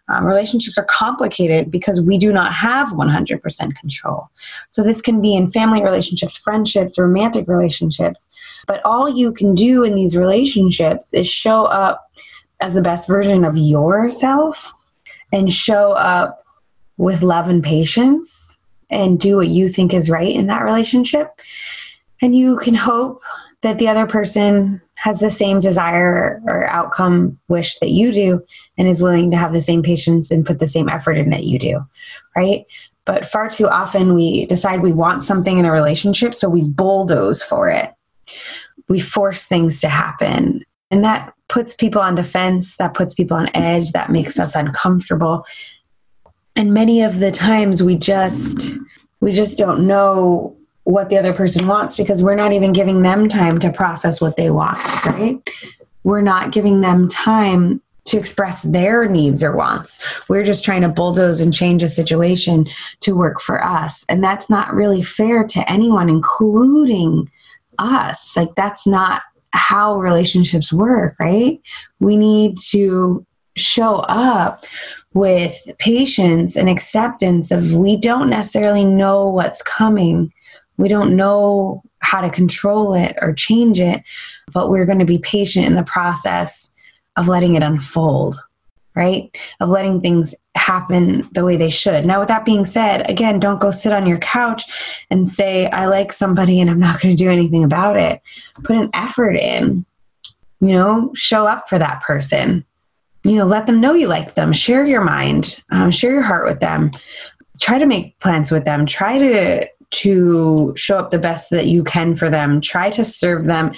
Um, 0.07 0.25
relationships 0.25 0.77
are 0.79 0.85
complicated 0.85 1.69
because 1.69 2.01
we 2.01 2.17
do 2.17 2.33
not 2.33 2.51
have 2.51 2.89
100% 2.89 3.75
control. 3.75 4.29
So, 4.69 4.81
this 4.81 5.01
can 5.01 5.21
be 5.21 5.35
in 5.35 5.51
family 5.51 5.83
relationships, 5.83 6.35
friendships, 6.35 6.97
romantic 6.97 7.47
relationships. 7.47 8.27
But 8.65 8.83
all 8.83 9.07
you 9.07 9.31
can 9.31 9.53
do 9.53 9.83
in 9.83 9.93
these 9.93 10.17
relationships 10.17 11.13
is 11.13 11.29
show 11.29 11.65
up 11.65 12.09
as 12.59 12.73
the 12.73 12.81
best 12.81 13.07
version 13.07 13.45
of 13.45 13.55
yourself 13.55 14.73
and 15.31 15.53
show 15.53 15.91
up 15.93 16.43
with 16.97 17.21
love 17.21 17.47
and 17.47 17.63
patience 17.63 18.58
and 18.89 19.19
do 19.19 19.37
what 19.37 19.47
you 19.47 19.69
think 19.69 19.93
is 19.93 20.09
right 20.09 20.35
in 20.35 20.47
that 20.47 20.63
relationship. 20.63 21.39
And 22.21 22.35
you 22.35 22.57
can 22.57 22.75
hope 22.75 23.21
that 23.61 23.77
the 23.77 23.87
other 23.87 24.07
person 24.07 24.81
has 24.95 25.19
the 25.19 25.31
same 25.31 25.59
desire 25.59 26.41
or 26.45 26.69
outcome 26.69 27.37
wish 27.47 27.77
that 27.79 27.89
you 27.89 28.11
do 28.11 28.43
and 28.77 28.87
is 28.87 29.01
willing 29.01 29.31
to 29.31 29.37
have 29.37 29.53
the 29.53 29.61
same 29.61 29.81
patience 29.81 30.31
and 30.31 30.45
put 30.45 30.59
the 30.59 30.67
same 30.67 30.89
effort 30.89 31.17
in 31.17 31.29
that 31.29 31.45
you 31.45 31.57
do, 31.57 31.79
right? 32.35 32.65
But 33.05 33.25
far 33.25 33.49
too 33.49 33.67
often 33.67 34.13
we 34.13 34.45
decide 34.47 34.81
we 34.81 34.91
want 34.91 35.23
something 35.23 35.57
in 35.57 35.65
a 35.65 35.71
relationship, 35.71 36.35
so 36.35 36.49
we 36.49 36.63
bulldoze 36.63 37.41
for 37.41 37.69
it. 37.69 37.93
We 38.87 38.99
force 38.99 39.45
things 39.45 39.79
to 39.81 39.89
happen. 39.89 40.63
And 40.91 41.03
that 41.03 41.33
puts 41.47 41.75
people 41.75 42.01
on 42.01 42.15
defense, 42.15 42.77
that 42.77 42.93
puts 42.93 43.13
people 43.13 43.37
on 43.37 43.49
edge, 43.55 43.91
that 43.91 44.11
makes 44.11 44.37
us 44.37 44.55
uncomfortable. 44.55 45.45
And 46.55 46.73
many 46.73 47.01
of 47.01 47.19
the 47.19 47.31
times 47.31 47.81
we 47.81 47.97
just 47.97 48.71
we 49.21 49.31
just 49.33 49.57
don't 49.57 49.87
know 49.87 50.55
what 50.83 51.09
the 51.09 51.17
other 51.17 51.33
person 51.33 51.67
wants 51.67 51.95
because 51.95 52.23
we're 52.23 52.35
not 52.35 52.53
even 52.53 52.73
giving 52.73 53.01
them 53.01 53.29
time 53.29 53.59
to 53.59 53.71
process 53.71 54.19
what 54.19 54.37
they 54.37 54.49
want, 54.49 54.79
right? 55.05 55.49
We're 56.03 56.21
not 56.21 56.51
giving 56.51 56.81
them 56.81 57.07
time 57.09 57.81
to 58.05 58.17
express 58.17 58.63
their 58.63 59.07
needs 59.07 59.43
or 59.43 59.55
wants. 59.55 60.03
We're 60.27 60.43
just 60.43 60.63
trying 60.63 60.81
to 60.81 60.89
bulldoze 60.89 61.41
and 61.41 61.53
change 61.53 61.83
a 61.83 61.89
situation 61.89 62.67
to 63.01 63.15
work 63.15 63.39
for 63.39 63.63
us. 63.63 64.03
And 64.09 64.23
that's 64.23 64.49
not 64.49 64.73
really 64.73 65.03
fair 65.03 65.43
to 65.43 65.71
anyone, 65.71 66.09
including 66.09 67.29
us. 67.77 68.35
Like, 68.35 68.55
that's 68.55 68.87
not 68.87 69.21
how 69.51 69.97
relationships 69.97 70.73
work, 70.73 71.15
right? 71.19 71.61
We 71.99 72.17
need 72.17 72.57
to 72.69 73.25
show 73.59 73.97
up 74.07 74.65
with 75.13 75.55
patience 75.79 76.55
and 76.55 76.69
acceptance 76.69 77.51
of 77.51 77.73
we 77.73 77.97
don't 77.97 78.29
necessarily 78.29 78.85
know 78.85 79.27
what's 79.27 79.61
coming 79.61 80.31
we 80.79 80.87
don't 80.87 81.15
know 81.15 81.83
how 81.99 82.21
to 82.21 82.29
control 82.29 82.93
it 82.93 83.15
or 83.21 83.33
change 83.33 83.81
it, 83.81 84.01
but 84.53 84.69
we're 84.69 84.85
going 84.85 84.99
to 84.99 85.05
be 85.05 85.19
patient 85.19 85.65
in 85.65 85.75
the 85.75 85.83
process 85.83 86.71
of 87.17 87.27
letting 87.27 87.55
it 87.55 87.63
unfold, 87.63 88.39
right? 88.95 89.37
Of 89.59 89.67
letting 89.67 89.99
things 89.99 90.33
happen 90.55 91.27
the 91.33 91.43
way 91.43 91.57
they 91.57 91.69
should. 91.69 92.05
Now, 92.05 92.19
with 92.19 92.29
that 92.29 92.45
being 92.45 92.65
said, 92.65 93.09
again, 93.09 93.41
don't 93.41 93.59
go 93.59 93.71
sit 93.71 93.91
on 93.91 94.07
your 94.07 94.19
couch 94.19 94.63
and 95.11 95.27
say, 95.27 95.67
I 95.71 95.87
like 95.87 96.13
somebody 96.13 96.61
and 96.61 96.69
I'm 96.69 96.79
not 96.79 97.01
going 97.01 97.15
to 97.15 97.23
do 97.23 97.29
anything 97.29 97.65
about 97.65 97.99
it. 97.99 98.21
Put 98.63 98.77
an 98.77 98.89
effort 98.93 99.35
in, 99.35 99.85
you 100.61 100.69
know, 100.69 101.11
show 101.13 101.45
up 101.45 101.67
for 101.67 101.77
that 101.77 102.01
person. 102.01 102.63
You 103.23 103.35
know, 103.35 103.45
let 103.45 103.67
them 103.67 103.81
know 103.81 103.93
you 103.93 104.07
like 104.07 104.35
them. 104.35 104.53
Share 104.53 104.85
your 104.85 105.03
mind, 105.03 105.61
um, 105.71 105.91
share 105.91 106.13
your 106.13 106.21
heart 106.21 106.45
with 106.45 106.59
them. 106.59 106.91
Try 107.59 107.77
to 107.77 107.85
make 107.85 108.17
plans 108.19 108.51
with 108.51 108.65
them. 108.65 108.85
Try 108.85 109.19
to 109.19 109.67
to 109.91 110.73
show 110.77 110.99
up 110.99 111.09
the 111.09 111.19
best 111.19 111.49
that 111.49 111.65
you 111.65 111.83
can 111.83 112.15
for 112.15 112.29
them. 112.29 112.61
Try 112.61 112.89
to 112.91 113.03
serve 113.03 113.45
them 113.45 113.73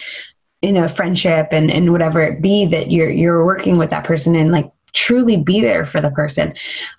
in 0.62 0.78
a 0.78 0.90
friendship 0.90 1.48
and, 1.52 1.72
and 1.72 1.92
whatever 1.92 2.22
it 2.22 2.42
be 2.42 2.66
that 2.68 2.92
you're 2.92 3.10
you're 3.10 3.46
working 3.46 3.78
with 3.78 3.90
that 3.90 4.04
person 4.04 4.36
and 4.36 4.52
like 4.52 4.72
truly 4.94 5.38
be 5.38 5.62
there 5.62 5.86
for 5.86 6.02
the 6.02 6.12
person. 6.12 6.54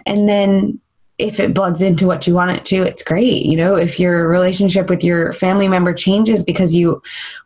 And 0.07 0.29
then 0.29 0.81
if 1.23 1.39
it 1.39 1.55
bloods 1.55 1.81
into 1.81 2.05
what 2.05 2.27
you 2.27 2.35
want 2.35 2.51
it 2.51 2.67
to, 2.67 2.83
it's 2.83 3.05
great. 3.05 3.45
You 3.45 3.57
know, 3.57 3.77
if 3.77 4.01
your 4.01 4.27
relationship 4.27 4.91
with 4.91 5.05
your 5.05 5.33
family 5.33 5.69
member 5.69 5.95
changes 5.95 6.43
because 6.43 6.75
you 6.75 7.01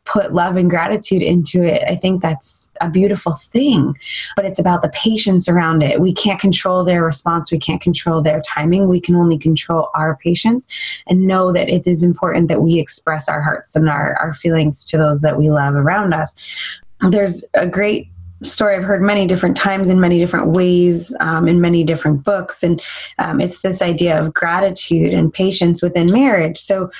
put 0.07 0.33
love 0.33 0.57
and 0.57 0.71
gratitude 0.71 1.21
into 1.21 1.63
it, 1.63 1.83
I 1.87 1.95
think 1.95 2.23
that's 2.23 2.71
a 2.81 2.89
beautiful 2.89 3.35
thing. 3.35 3.95
But 4.35 4.47
it's 4.47 4.59
about 4.59 4.81
the 4.81 4.89
patience 4.89 5.47
around 5.47 5.83
it. 5.83 6.01
We 6.01 6.15
can't 6.15 6.41
control 6.41 6.85
their 6.85 7.05
response, 7.05 7.53
we 7.53 7.59
can't 7.59 7.83
control 7.83 8.23
their 8.23 8.41
timing. 8.41 8.89
We 8.89 9.01
can 9.01 9.15
only 9.15 9.37
control 9.37 9.91
our 9.95 10.17
patience 10.17 10.67
and 11.07 11.27
know 11.27 11.53
that 11.53 11.69
it 11.69 11.87
is 11.87 12.03
important 12.03 12.49
that 12.49 12.63
we 12.63 12.79
express 12.79 13.29
our 13.29 13.43
hearts 13.43 13.77
and 13.77 13.91
our, 13.91 14.15
our 14.15 14.33
feelings 14.33 14.87
to 14.87 14.97
those 14.97 15.21
that 15.21 15.37
we 15.37 15.51
love 15.51 15.75
around 15.75 16.15
us. 16.15 16.35
There's 17.11 17.45
a 17.53 17.67
great 17.67 18.09
story 18.43 18.75
I've 18.75 18.85
heard 18.85 19.03
many 19.03 19.27
different 19.27 19.57
times 19.57 19.89
in 19.89 20.01
many 20.01 20.19
different 20.19 20.49
ways 20.49 21.15
um, 21.21 21.49
in 21.49 21.61
many 21.61 21.85
different 21.85 22.25
books. 22.25 22.63
And 22.63 22.83
um, 23.19 23.41
it's 23.41 23.61
this 23.61 23.83
idea 23.83 24.21
of 24.21 24.35
gratitude 24.35 25.15
and 25.15 25.33
patience 25.33 25.83
within 25.83 26.13
marriage. 26.13 26.59
So 26.59 26.91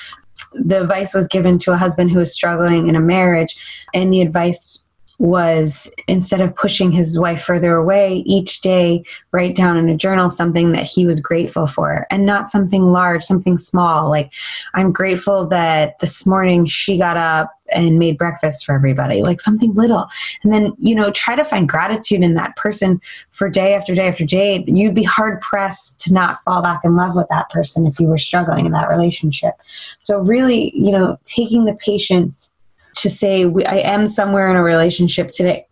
the 0.53 0.81
advice 0.81 1.13
was 1.13 1.27
given 1.27 1.57
to 1.59 1.73
a 1.73 1.77
husband 1.77 2.11
who 2.11 2.19
was 2.19 2.33
struggling 2.33 2.87
in 2.87 2.95
a 2.95 2.99
marriage, 2.99 3.55
and 3.93 4.13
the 4.13 4.21
advice 4.21 4.83
was 5.19 5.91
instead 6.07 6.41
of 6.41 6.55
pushing 6.55 6.91
his 6.91 7.19
wife 7.19 7.41
further 7.41 7.75
away 7.75 8.17
each 8.25 8.61
day 8.61 9.03
write 9.31 9.55
down 9.55 9.75
in 9.75 9.89
a 9.89 9.97
journal 9.97 10.29
something 10.29 10.71
that 10.73 10.83
he 10.83 11.07
was 11.07 11.19
grateful 11.19 11.65
for 11.65 12.05
and 12.11 12.25
not 12.25 12.49
something 12.49 12.91
large 12.91 13.23
something 13.23 13.57
small. 13.57 14.09
Like 14.09 14.31
i'm 14.73 14.91
grateful 14.91 15.47
that 15.47 15.97
this 15.99 16.25
morning 16.25 16.65
she 16.65 16.97
got 16.97 17.17
up 17.17 17.51
and 17.73 17.99
made 17.99 18.17
breakfast 18.17 18.65
for 18.65 18.73
everybody 18.75 19.23
like 19.23 19.41
something 19.41 19.73
little. 19.73 20.07
And 20.43 20.53
then 20.53 20.73
you 20.79 20.95
know 20.95 21.11
try 21.11 21.35
to 21.35 21.43
find 21.43 21.67
gratitude 21.67 22.23
in 22.23 22.35
that 22.35 22.55
person 22.55 23.01
for 23.31 23.49
day 23.49 23.73
after 23.73 23.95
day 23.95 24.07
after 24.07 24.25
day. 24.25 24.63
You'd 24.67 24.95
be 24.95 25.03
hard 25.03 25.41
pressed 25.41 25.99
to 26.01 26.13
not 26.13 26.39
fall 26.43 26.61
back 26.61 26.81
in 26.83 26.95
love 26.95 27.15
with 27.15 27.27
that 27.29 27.49
person 27.49 27.87
if 27.87 27.99
you 27.99 28.07
were 28.07 28.17
struggling 28.17 28.65
in 28.65 28.71
that 28.73 28.89
relationship. 28.89 29.55
So 29.99 30.19
really 30.19 30.71
you 30.75 30.91
know 30.91 31.17
taking 31.25 31.65
the 31.65 31.75
patience 31.75 32.53
to 33.01 33.09
say 33.09 33.45
we, 33.45 33.65
I 33.65 33.77
am 33.77 34.07
somewhere 34.07 34.49
in 34.49 34.55
a 34.55 34.63
relationship 34.63 35.31
today, 35.31 35.65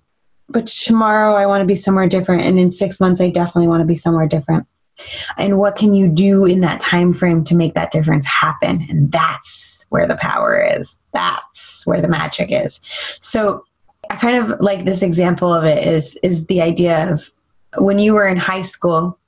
but 0.49 0.67
tomorrow 0.67 1.35
I 1.35 1.45
want 1.45 1.61
to 1.61 1.65
be 1.65 1.75
somewhere 1.75 2.07
different, 2.07 2.43
and 2.43 2.59
in 2.59 2.71
six 2.71 2.99
months 2.99 3.21
I 3.21 3.29
definitely 3.29 3.67
want 3.67 3.81
to 3.81 3.85
be 3.85 3.95
somewhere 3.95 4.27
different. 4.27 4.67
And 5.37 5.57
what 5.57 5.75
can 5.75 5.93
you 5.93 6.07
do 6.07 6.45
in 6.45 6.61
that 6.61 6.79
time 6.79 7.13
frame 7.13 7.43
to 7.45 7.55
make 7.55 7.73
that 7.73 7.91
difference 7.91 8.25
happen? 8.25 8.85
And 8.89 9.11
that's 9.11 9.85
where 9.89 10.07
the 10.07 10.15
power 10.15 10.61
is. 10.61 10.97
That's 11.13 11.85
where 11.85 12.01
the 12.01 12.07
magic 12.07 12.49
is. 12.51 12.79
So 13.19 13.65
I 14.09 14.15
kind 14.15 14.37
of 14.37 14.59
like 14.61 14.85
this 14.85 15.03
example 15.03 15.53
of 15.53 15.63
it 15.63 15.85
is 15.85 16.17
is 16.23 16.45
the 16.45 16.61
idea 16.61 17.11
of 17.11 17.29
when 17.77 17.99
you 17.99 18.13
were 18.13 18.27
in 18.27 18.37
high 18.37 18.61
school 18.61 19.19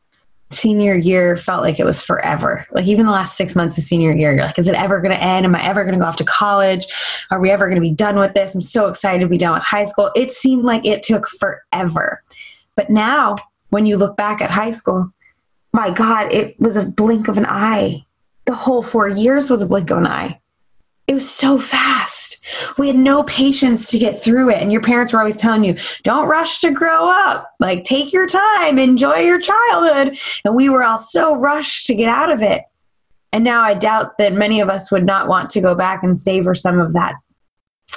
senior 0.49 0.95
year 0.95 1.35
felt 1.35 1.61
like 1.61 1.79
it 1.79 1.85
was 1.85 2.01
forever. 2.01 2.65
Like 2.71 2.85
even 2.85 3.05
the 3.05 3.11
last 3.11 3.35
six 3.35 3.55
months 3.55 3.77
of 3.77 3.83
senior 3.83 4.13
year, 4.13 4.33
you're 4.33 4.45
like, 4.45 4.57
is 4.57 4.67
it 4.67 4.75
ever 4.75 5.01
going 5.01 5.13
to 5.13 5.21
end? 5.21 5.45
Am 5.45 5.55
I 5.55 5.63
ever 5.63 5.83
going 5.83 5.93
to 5.93 5.99
go 5.99 6.05
off 6.05 6.15
to 6.17 6.23
college? 6.23 6.87
Are 7.31 7.39
we 7.39 7.49
ever 7.49 7.67
going 7.67 7.75
to 7.75 7.81
be 7.81 7.93
done 7.93 8.17
with 8.17 8.33
this? 8.33 8.55
I'm 8.55 8.61
so 8.61 8.87
excited 8.87 9.19
to 9.21 9.27
be 9.27 9.37
done 9.37 9.53
with 9.53 9.63
high 9.63 9.85
school. 9.85 10.09
It 10.15 10.33
seemed 10.33 10.63
like 10.63 10.85
it 10.85 11.03
took 11.03 11.27
forever. 11.27 12.23
But 12.75 12.89
now, 12.89 13.35
when 13.69 13.85
you 13.85 13.97
look 13.97 14.15
back 14.15 14.41
at 14.41 14.49
high 14.49 14.71
school, 14.71 15.11
my 15.73 15.91
God, 15.91 16.31
it 16.31 16.59
was 16.59 16.77
a 16.77 16.85
blink 16.85 17.27
of 17.27 17.37
an 17.37 17.45
eye. 17.47 18.05
The 18.45 18.55
whole 18.55 18.81
four 18.81 19.09
years 19.09 19.49
was 19.49 19.61
a 19.61 19.67
blink 19.67 19.89
of 19.91 19.97
an 19.97 20.07
eye. 20.07 20.39
It 21.07 21.13
was 21.13 21.29
so 21.29 21.59
fast. 21.59 22.16
We 22.77 22.87
had 22.87 22.95
no 22.95 23.23
patience 23.23 23.89
to 23.91 23.99
get 23.99 24.23
through 24.23 24.49
it. 24.49 24.61
And 24.61 24.71
your 24.71 24.81
parents 24.81 25.13
were 25.13 25.19
always 25.19 25.35
telling 25.35 25.63
you, 25.63 25.75
don't 26.03 26.27
rush 26.27 26.61
to 26.61 26.71
grow 26.71 27.09
up. 27.09 27.53
Like, 27.59 27.83
take 27.83 28.13
your 28.13 28.27
time, 28.27 28.79
enjoy 28.79 29.17
your 29.17 29.39
childhood. 29.39 30.17
And 30.45 30.55
we 30.55 30.69
were 30.69 30.83
all 30.83 30.99
so 30.99 31.35
rushed 31.35 31.87
to 31.87 31.95
get 31.95 32.09
out 32.09 32.31
of 32.31 32.41
it. 32.41 32.63
And 33.33 33.43
now 33.43 33.61
I 33.61 33.73
doubt 33.73 34.17
that 34.17 34.33
many 34.33 34.61
of 34.61 34.69
us 34.69 34.91
would 34.91 35.05
not 35.05 35.27
want 35.27 35.49
to 35.51 35.61
go 35.61 35.75
back 35.75 36.03
and 36.03 36.19
savor 36.19 36.55
some 36.55 36.79
of 36.79 36.93
that 36.93 37.15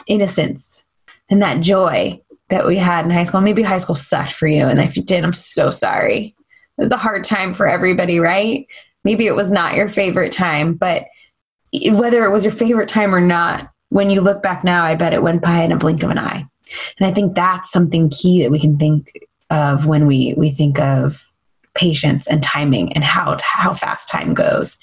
innocence 0.06 0.84
and 1.28 1.40
that 1.42 1.60
joy 1.60 2.20
that 2.48 2.66
we 2.66 2.76
had 2.76 3.04
in 3.04 3.12
high 3.12 3.24
school. 3.24 3.40
Maybe 3.40 3.62
high 3.62 3.78
school 3.78 3.94
sucked 3.94 4.32
for 4.32 4.48
you. 4.48 4.66
And 4.66 4.80
if 4.80 4.96
you 4.96 5.04
did, 5.04 5.22
I'm 5.24 5.32
so 5.32 5.70
sorry. 5.70 6.34
It 6.78 6.82
was 6.82 6.92
a 6.92 6.96
hard 6.96 7.24
time 7.24 7.54
for 7.54 7.68
everybody, 7.68 8.18
right? 8.18 8.66
Maybe 9.04 9.26
it 9.26 9.36
was 9.36 9.50
not 9.50 9.76
your 9.76 9.88
favorite 9.88 10.32
time, 10.32 10.74
but 10.74 11.06
whether 11.72 12.24
it 12.24 12.32
was 12.32 12.44
your 12.44 12.52
favorite 12.52 12.88
time 12.88 13.14
or 13.14 13.20
not, 13.20 13.70
when 13.90 14.10
you 14.10 14.20
look 14.20 14.42
back 14.42 14.64
now, 14.64 14.84
I 14.84 14.94
bet 14.94 15.12
it 15.12 15.22
went 15.22 15.42
by 15.42 15.62
in 15.62 15.72
a 15.72 15.76
blink 15.76 16.02
of 16.02 16.10
an 16.10 16.18
eye. 16.18 16.46
And 16.98 17.06
I 17.06 17.12
think 17.12 17.34
that's 17.34 17.70
something 17.70 18.08
key 18.10 18.42
that 18.42 18.50
we 18.50 18.58
can 18.58 18.78
think 18.78 19.26
of 19.50 19.86
when 19.86 20.06
we 20.06 20.34
we 20.36 20.50
think 20.50 20.78
of 20.78 21.30
patience 21.74 22.26
and 22.26 22.42
timing 22.42 22.92
and 22.92 23.04
how 23.04 23.36
how 23.42 23.72
fast 23.72 24.08
time 24.08 24.34
goes. 24.34 24.78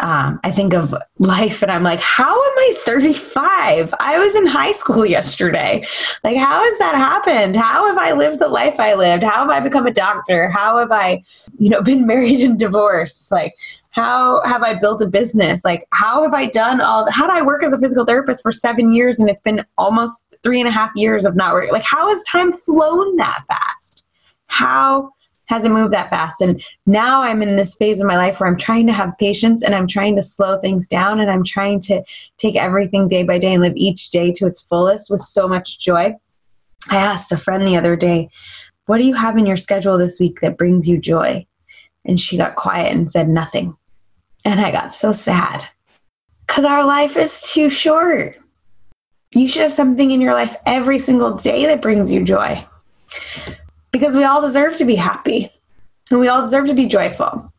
Um, 0.00 0.40
I 0.44 0.50
think 0.50 0.74
of 0.74 0.94
life 1.18 1.62
and 1.62 1.70
I'm 1.70 1.82
like, 1.82 2.00
how 2.00 2.30
am 2.30 2.58
I 2.58 2.74
35? 2.84 3.94
I 3.98 4.18
was 4.18 4.34
in 4.36 4.46
high 4.46 4.72
school 4.72 5.06
yesterday. 5.06 5.86
Like, 6.24 6.36
how 6.36 6.62
has 6.62 6.78
that 6.78 6.94
happened? 6.96 7.56
How 7.56 7.86
have 7.88 7.98
I 7.98 8.12
lived 8.12 8.40
the 8.40 8.48
life 8.48 8.78
I 8.78 8.94
lived? 8.94 9.22
How 9.22 9.40
have 9.40 9.50
I 9.50 9.60
become 9.60 9.86
a 9.86 9.92
doctor? 9.92 10.48
How 10.48 10.78
have 10.78 10.92
I, 10.92 11.22
you 11.58 11.70
know, 11.70 11.82
been 11.82 12.06
married 12.12 12.40
and 12.40 12.58
divorced? 12.58 13.30
Like, 13.32 13.54
how 13.98 14.40
have 14.44 14.62
I 14.62 14.74
built 14.74 15.02
a 15.02 15.06
business? 15.06 15.64
Like, 15.64 15.86
how 15.92 16.22
have 16.22 16.34
I 16.34 16.46
done 16.46 16.80
all? 16.80 17.10
How 17.10 17.26
do 17.26 17.32
I 17.32 17.42
work 17.42 17.62
as 17.62 17.72
a 17.72 17.78
physical 17.78 18.04
therapist 18.04 18.42
for 18.42 18.52
seven 18.52 18.92
years 18.92 19.18
and 19.18 19.28
it's 19.28 19.42
been 19.42 19.64
almost 19.76 20.24
three 20.42 20.60
and 20.60 20.68
a 20.68 20.72
half 20.72 20.90
years 20.94 21.24
of 21.24 21.36
not 21.36 21.52
working? 21.52 21.72
Like, 21.72 21.84
how 21.84 22.08
has 22.08 22.22
time 22.24 22.52
flown 22.52 23.16
that 23.16 23.44
fast? 23.48 24.04
How 24.46 25.10
has 25.48 25.64
it 25.64 25.70
moved 25.70 25.92
that 25.92 26.10
fast. 26.10 26.40
And 26.40 26.62
now 26.86 27.22
I'm 27.22 27.42
in 27.42 27.56
this 27.56 27.74
phase 27.74 28.00
of 28.00 28.06
my 28.06 28.16
life 28.16 28.38
where 28.38 28.48
I'm 28.48 28.56
trying 28.56 28.86
to 28.86 28.92
have 28.92 29.16
patience 29.18 29.62
and 29.62 29.74
I'm 29.74 29.86
trying 29.86 30.14
to 30.16 30.22
slow 30.22 30.58
things 30.58 30.86
down 30.86 31.20
and 31.20 31.30
I'm 31.30 31.44
trying 31.44 31.80
to 31.82 32.02
take 32.36 32.56
everything 32.56 33.08
day 33.08 33.22
by 33.22 33.38
day 33.38 33.54
and 33.54 33.62
live 33.62 33.72
each 33.74 34.10
day 34.10 34.30
to 34.32 34.46
its 34.46 34.60
fullest 34.60 35.10
with 35.10 35.22
so 35.22 35.48
much 35.48 35.78
joy. 35.78 36.14
I 36.90 36.96
asked 36.96 37.32
a 37.32 37.38
friend 37.38 37.66
the 37.66 37.76
other 37.76 37.96
day, 37.96 38.28
What 38.86 38.98
do 38.98 39.04
you 39.04 39.14
have 39.14 39.36
in 39.36 39.46
your 39.46 39.56
schedule 39.56 39.98
this 39.98 40.20
week 40.20 40.40
that 40.40 40.58
brings 40.58 40.86
you 40.86 40.98
joy? 40.98 41.46
And 42.04 42.20
she 42.20 42.36
got 42.36 42.56
quiet 42.56 42.94
and 42.94 43.10
said, 43.10 43.28
Nothing. 43.28 43.76
And 44.44 44.60
I 44.60 44.70
got 44.70 44.94
so 44.94 45.12
sad 45.12 45.66
because 46.46 46.64
our 46.64 46.84
life 46.84 47.16
is 47.16 47.42
too 47.42 47.70
short. 47.70 48.36
You 49.34 49.46
should 49.46 49.62
have 49.62 49.72
something 49.72 50.10
in 50.10 50.20
your 50.20 50.32
life 50.32 50.56
every 50.64 50.98
single 50.98 51.34
day 51.34 51.66
that 51.66 51.82
brings 51.82 52.10
you 52.10 52.24
joy 52.24 52.64
because 53.92 54.16
we 54.16 54.24
all 54.24 54.40
deserve 54.40 54.76
to 54.76 54.84
be 54.84 54.94
happy 54.94 55.50
and 56.10 56.20
we 56.20 56.28
all 56.28 56.40
deserve 56.40 56.66
to 56.66 56.74
be 56.74 56.86
joyful. 56.86 57.52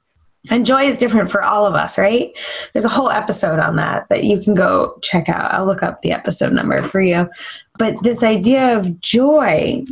And 0.50 0.65
joy 0.65 0.83
is 0.83 0.98
different 0.98 1.29
for 1.29 1.43
all 1.43 1.65
of 1.65 1.75
us, 1.75 1.98
right? 1.98 2.31
There's 2.71 2.86
a 2.86 2.89
whole 2.89 3.09
episode 3.09 3.59
on 3.59 3.75
that 3.75 4.07
that 4.09 4.24
you 4.24 4.39
can 4.39 4.55
go 4.55 4.98
check 5.01 5.27
out. 5.27 5.53
I'll 5.53 5.65
look 5.65 5.83
up 5.83 6.01
the 6.01 6.13
episode 6.13 6.53
number 6.53 6.81
for 6.81 7.01
you. 7.01 7.29
But 7.77 8.01
this 8.03 8.24
idea 8.24 8.77
of 8.77 9.01
joy 9.01 9.86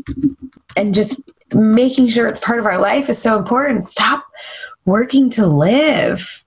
and 0.75 0.96
just 0.96 1.22
making 1.53 2.08
sure 2.10 2.27
it's 2.27 2.39
part 2.39 2.60
of 2.60 2.65
our 2.65 2.79
life 2.79 3.10
is 3.10 3.22
so 3.22 3.38
important. 3.38 3.84
Stop 3.84 4.25
working 4.86 5.29
to 5.32 5.46
live 5.46 6.44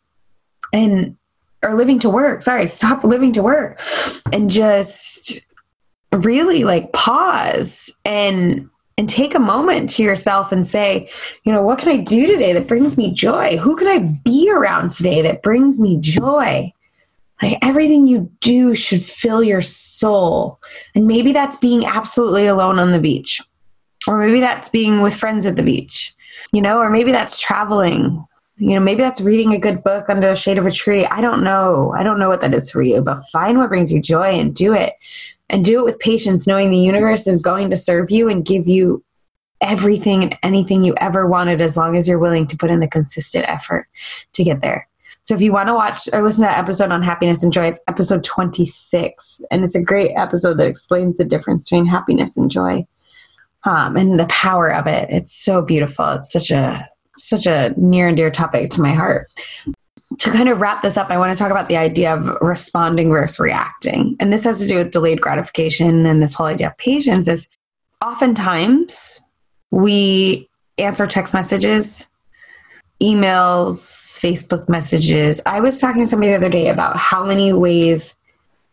and 0.72 1.16
or 1.62 1.74
living 1.74 1.98
to 2.00 2.10
work. 2.10 2.42
Sorry, 2.42 2.66
stop 2.66 3.04
living 3.04 3.32
to 3.34 3.42
work 3.42 3.80
and 4.32 4.50
just 4.50 5.40
really 6.12 6.64
like 6.64 6.92
pause 6.92 7.90
and 8.04 8.68
and 8.98 9.08
take 9.08 9.34
a 9.34 9.40
moment 9.40 9.88
to 9.88 10.02
yourself 10.02 10.52
and 10.52 10.66
say, 10.66 11.08
you 11.44 11.52
know, 11.52 11.62
what 11.62 11.78
can 11.78 11.88
I 11.88 11.96
do 11.96 12.26
today 12.26 12.52
that 12.52 12.68
brings 12.68 12.98
me 12.98 13.12
joy? 13.12 13.56
Who 13.56 13.74
can 13.74 13.88
I 13.88 13.98
be 13.98 14.50
around 14.50 14.92
today 14.92 15.22
that 15.22 15.42
brings 15.42 15.80
me 15.80 15.96
joy? 16.00 16.70
Like 17.40 17.56
everything 17.62 18.06
you 18.06 18.30
do 18.40 18.74
should 18.74 19.02
fill 19.02 19.42
your 19.42 19.62
soul. 19.62 20.60
And 20.94 21.06
maybe 21.06 21.32
that's 21.32 21.56
being 21.56 21.86
absolutely 21.86 22.46
alone 22.46 22.78
on 22.78 22.92
the 22.92 22.98
beach. 22.98 23.40
Or 24.06 24.18
maybe 24.18 24.40
that's 24.40 24.68
being 24.68 25.00
with 25.00 25.14
friends 25.14 25.46
at 25.46 25.56
the 25.56 25.62
beach. 25.62 26.14
You 26.52 26.60
know, 26.60 26.78
or 26.78 26.90
maybe 26.90 27.10
that's 27.10 27.38
traveling. 27.38 28.22
You 28.60 28.74
know, 28.74 28.80
maybe 28.80 29.00
that's 29.00 29.22
reading 29.22 29.54
a 29.54 29.58
good 29.58 29.82
book 29.82 30.10
under 30.10 30.28
the 30.28 30.36
shade 30.36 30.58
of 30.58 30.66
a 30.66 30.70
tree. 30.70 31.06
I 31.06 31.22
don't 31.22 31.42
know. 31.42 31.94
I 31.96 32.02
don't 32.02 32.18
know 32.18 32.28
what 32.28 32.42
that 32.42 32.54
is 32.54 32.70
for 32.70 32.82
you, 32.82 33.00
but 33.02 33.22
find 33.32 33.56
what 33.56 33.70
brings 33.70 33.90
you 33.90 34.00
joy 34.02 34.38
and 34.38 34.54
do 34.54 34.74
it 34.74 34.92
and 35.48 35.64
do 35.64 35.78
it 35.78 35.84
with 35.84 35.98
patience, 35.98 36.46
knowing 36.46 36.70
the 36.70 36.78
universe 36.78 37.26
is 37.26 37.40
going 37.40 37.70
to 37.70 37.76
serve 37.76 38.10
you 38.10 38.28
and 38.28 38.44
give 38.44 38.68
you 38.68 39.02
everything 39.62 40.22
and 40.22 40.38
anything 40.42 40.84
you 40.84 40.94
ever 40.98 41.26
wanted 41.26 41.62
as 41.62 41.74
long 41.74 41.96
as 41.96 42.06
you're 42.06 42.18
willing 42.18 42.46
to 42.48 42.56
put 42.56 42.70
in 42.70 42.80
the 42.80 42.88
consistent 42.88 43.46
effort 43.48 43.88
to 44.34 44.44
get 44.44 44.60
there. 44.60 44.86
So 45.22 45.34
if 45.34 45.40
you 45.40 45.52
want 45.52 45.68
to 45.68 45.74
watch 45.74 46.08
or 46.12 46.22
listen 46.22 46.44
to 46.44 46.48
that 46.48 46.58
episode 46.58 46.90
on 46.90 47.02
happiness 47.02 47.42
and 47.42 47.52
joy, 47.52 47.66
it's 47.68 47.80
episode 47.88 48.24
26. 48.24 49.40
And 49.50 49.64
it's 49.64 49.74
a 49.74 49.80
great 49.80 50.12
episode 50.16 50.58
that 50.58 50.68
explains 50.68 51.16
the 51.16 51.24
difference 51.24 51.68
between 51.68 51.86
happiness 51.86 52.36
and 52.36 52.50
joy 52.50 52.86
um, 53.64 53.96
and 53.96 54.20
the 54.20 54.26
power 54.26 54.72
of 54.72 54.86
it. 54.86 55.08
It's 55.10 55.32
so 55.32 55.62
beautiful. 55.62 56.06
It's 56.10 56.30
such 56.30 56.50
a 56.50 56.88
such 57.20 57.46
a 57.46 57.74
near 57.76 58.08
and 58.08 58.16
dear 58.16 58.30
topic 58.30 58.70
to 58.70 58.80
my 58.80 58.92
heart 58.92 59.28
to 60.18 60.30
kind 60.30 60.48
of 60.48 60.60
wrap 60.60 60.82
this 60.82 60.96
up, 60.96 61.10
I 61.10 61.18
want 61.18 61.32
to 61.32 61.38
talk 61.38 61.50
about 61.50 61.68
the 61.68 61.76
idea 61.76 62.12
of 62.12 62.26
responding 62.40 63.10
versus 63.10 63.38
reacting. 63.38 64.16
And 64.18 64.32
this 64.32 64.44
has 64.44 64.58
to 64.60 64.66
do 64.66 64.76
with 64.76 64.90
delayed 64.90 65.20
gratification 65.20 66.04
and 66.04 66.22
this 66.22 66.34
whole 66.34 66.46
idea 66.46 66.68
of 66.68 66.76
patience 66.78 67.28
is 67.28 67.48
oftentimes 68.04 69.20
we 69.70 70.48
answer 70.78 71.06
text 71.06 71.32
messages, 71.32 72.06
emails, 73.00 74.18
Facebook 74.18 74.68
messages. 74.68 75.40
I 75.46 75.60
was 75.60 75.80
talking 75.80 76.02
to 76.02 76.06
somebody 76.08 76.30
the 76.30 76.36
other 76.36 76.48
day 76.48 76.68
about 76.68 76.96
how 76.96 77.24
many 77.24 77.52
ways 77.52 78.14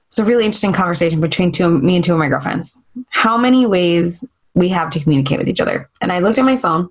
it's 0.07 0.19
a 0.19 0.25
really 0.25 0.45
interesting 0.45 0.73
conversation 0.73 1.21
between 1.21 1.51
two 1.51 1.69
me 1.69 1.97
and 1.97 2.03
two 2.03 2.13
of 2.13 2.19
my 2.19 2.29
girlfriends. 2.29 2.81
How 3.09 3.37
many 3.37 3.65
ways 3.65 4.27
we 4.57 4.67
have 4.69 4.89
to 4.89 4.99
communicate 4.99 5.37
with 5.37 5.47
each 5.47 5.61
other. 5.61 5.87
And 6.01 6.11
I 6.11 6.19
looked 6.19 6.39
at 6.39 6.45
my 6.45 6.57
phone 6.57 6.89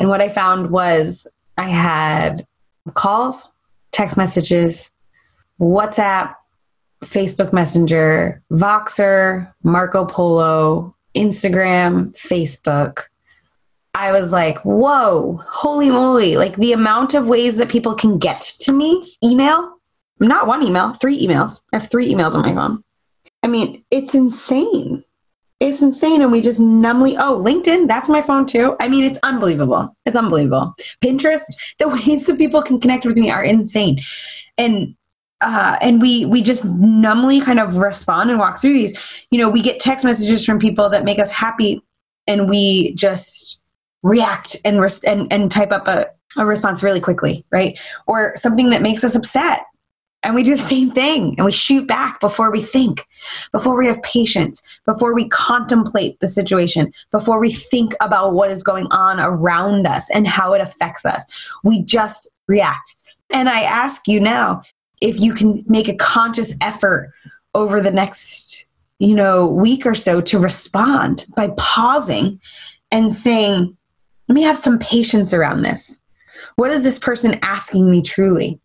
and 0.00 0.08
what 0.08 0.22
I 0.22 0.30
found 0.30 0.70
was 0.70 1.26
I 1.58 1.68
had 1.68 2.46
calls, 2.94 3.52
text 3.92 4.16
messages, 4.16 4.90
WhatsApp, 5.60 6.34
Facebook 7.04 7.52
Messenger, 7.52 8.42
Voxer, 8.50 9.52
Marco 9.62 10.06
Polo, 10.06 10.96
Instagram, 11.14 12.16
Facebook. 12.16 13.02
I 13.92 14.12
was 14.12 14.32
like, 14.32 14.58
whoa, 14.60 15.42
holy 15.46 15.90
moly. 15.90 16.38
Like 16.38 16.56
the 16.56 16.72
amount 16.72 17.12
of 17.12 17.28
ways 17.28 17.56
that 17.56 17.68
people 17.68 17.94
can 17.94 18.18
get 18.18 18.40
to 18.60 18.72
me, 18.72 19.18
email, 19.22 19.76
not 20.18 20.46
one 20.46 20.62
email, 20.62 20.94
three 20.94 21.20
emails. 21.26 21.60
I 21.74 21.78
have 21.78 21.90
three 21.90 22.10
emails 22.10 22.34
on 22.34 22.40
my 22.40 22.54
phone. 22.54 22.82
I 23.42 23.48
mean, 23.48 23.84
it's 23.90 24.14
insane 24.14 25.04
it's 25.60 25.82
insane 25.82 26.22
and 26.22 26.32
we 26.32 26.40
just 26.40 26.58
numbly 26.58 27.16
oh 27.18 27.38
linkedin 27.38 27.86
that's 27.86 28.08
my 28.08 28.22
phone 28.22 28.46
too. 28.46 28.76
I 28.80 28.88
mean 28.88 29.04
it's 29.04 29.18
unbelievable. 29.22 29.94
It's 30.06 30.16
unbelievable. 30.16 30.74
Pinterest 31.04 31.44
the 31.78 31.88
ways 31.88 32.26
that 32.26 32.38
people 32.38 32.62
can 32.62 32.80
connect 32.80 33.04
with 33.04 33.16
me 33.16 33.30
are 33.30 33.44
insane. 33.44 34.00
And 34.58 34.96
uh, 35.42 35.78
and 35.80 36.02
we 36.02 36.26
we 36.26 36.42
just 36.42 36.64
numbly 36.64 37.40
kind 37.40 37.60
of 37.60 37.76
respond 37.76 38.28
and 38.30 38.38
walk 38.38 38.60
through 38.60 38.74
these. 38.74 38.98
You 39.30 39.38
know 39.38 39.48
we 39.48 39.62
get 39.62 39.80
text 39.80 40.04
messages 40.04 40.44
from 40.44 40.58
people 40.58 40.88
that 40.88 41.04
make 41.04 41.18
us 41.18 41.30
happy 41.30 41.82
and 42.26 42.48
we 42.48 42.94
just 42.94 43.60
react 44.02 44.56
and 44.64 44.80
res- 44.80 45.04
and, 45.04 45.30
and 45.32 45.50
type 45.50 45.72
up 45.72 45.86
a, 45.86 46.06
a 46.38 46.46
response 46.46 46.82
really 46.82 47.00
quickly 47.00 47.44
right? 47.50 47.78
Or 48.06 48.34
something 48.36 48.70
that 48.70 48.82
makes 48.82 49.04
us 49.04 49.14
upset 49.14 49.64
and 50.22 50.34
we 50.34 50.42
do 50.42 50.56
the 50.56 50.62
same 50.62 50.90
thing 50.90 51.34
and 51.36 51.44
we 51.44 51.52
shoot 51.52 51.86
back 51.86 52.20
before 52.20 52.50
we 52.50 52.62
think, 52.62 53.06
before 53.52 53.76
we 53.76 53.86
have 53.86 54.02
patience, 54.02 54.62
before 54.84 55.14
we 55.14 55.28
contemplate 55.28 56.20
the 56.20 56.28
situation, 56.28 56.92
before 57.10 57.38
we 57.38 57.52
think 57.52 57.94
about 58.00 58.34
what 58.34 58.50
is 58.50 58.62
going 58.62 58.86
on 58.90 59.18
around 59.18 59.86
us 59.86 60.10
and 60.10 60.28
how 60.28 60.52
it 60.52 60.60
affects 60.60 61.06
us. 61.06 61.24
We 61.64 61.82
just 61.82 62.28
react. 62.48 62.96
And 63.30 63.48
I 63.48 63.62
ask 63.62 64.06
you 64.06 64.20
now 64.20 64.62
if 65.00 65.18
you 65.18 65.32
can 65.32 65.64
make 65.66 65.88
a 65.88 65.96
conscious 65.96 66.54
effort 66.60 67.12
over 67.54 67.80
the 67.80 67.90
next, 67.90 68.66
you 68.98 69.14
know, 69.14 69.46
week 69.46 69.86
or 69.86 69.94
so 69.94 70.20
to 70.20 70.38
respond 70.38 71.24
by 71.34 71.48
pausing 71.56 72.38
and 72.90 73.12
saying, 73.12 73.76
let 74.28 74.34
me 74.34 74.42
have 74.42 74.58
some 74.58 74.78
patience 74.78 75.32
around 75.32 75.62
this. 75.62 75.98
What 76.56 76.70
is 76.70 76.82
this 76.82 76.98
person 76.98 77.38
asking 77.42 77.90
me 77.90 78.02
truly? 78.02 78.60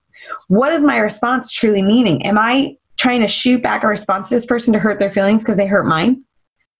What 0.47 0.71
is 0.71 0.81
my 0.81 0.97
response 0.97 1.51
truly 1.51 1.81
meaning? 1.81 2.25
Am 2.25 2.37
I 2.37 2.77
trying 2.97 3.21
to 3.21 3.27
shoot 3.27 3.61
back 3.61 3.83
a 3.83 3.87
response 3.87 4.29
to 4.29 4.35
this 4.35 4.45
person 4.45 4.73
to 4.73 4.79
hurt 4.79 4.99
their 4.99 5.11
feelings 5.11 5.43
because 5.43 5.57
they 5.57 5.67
hurt 5.67 5.85
mine? 5.85 6.23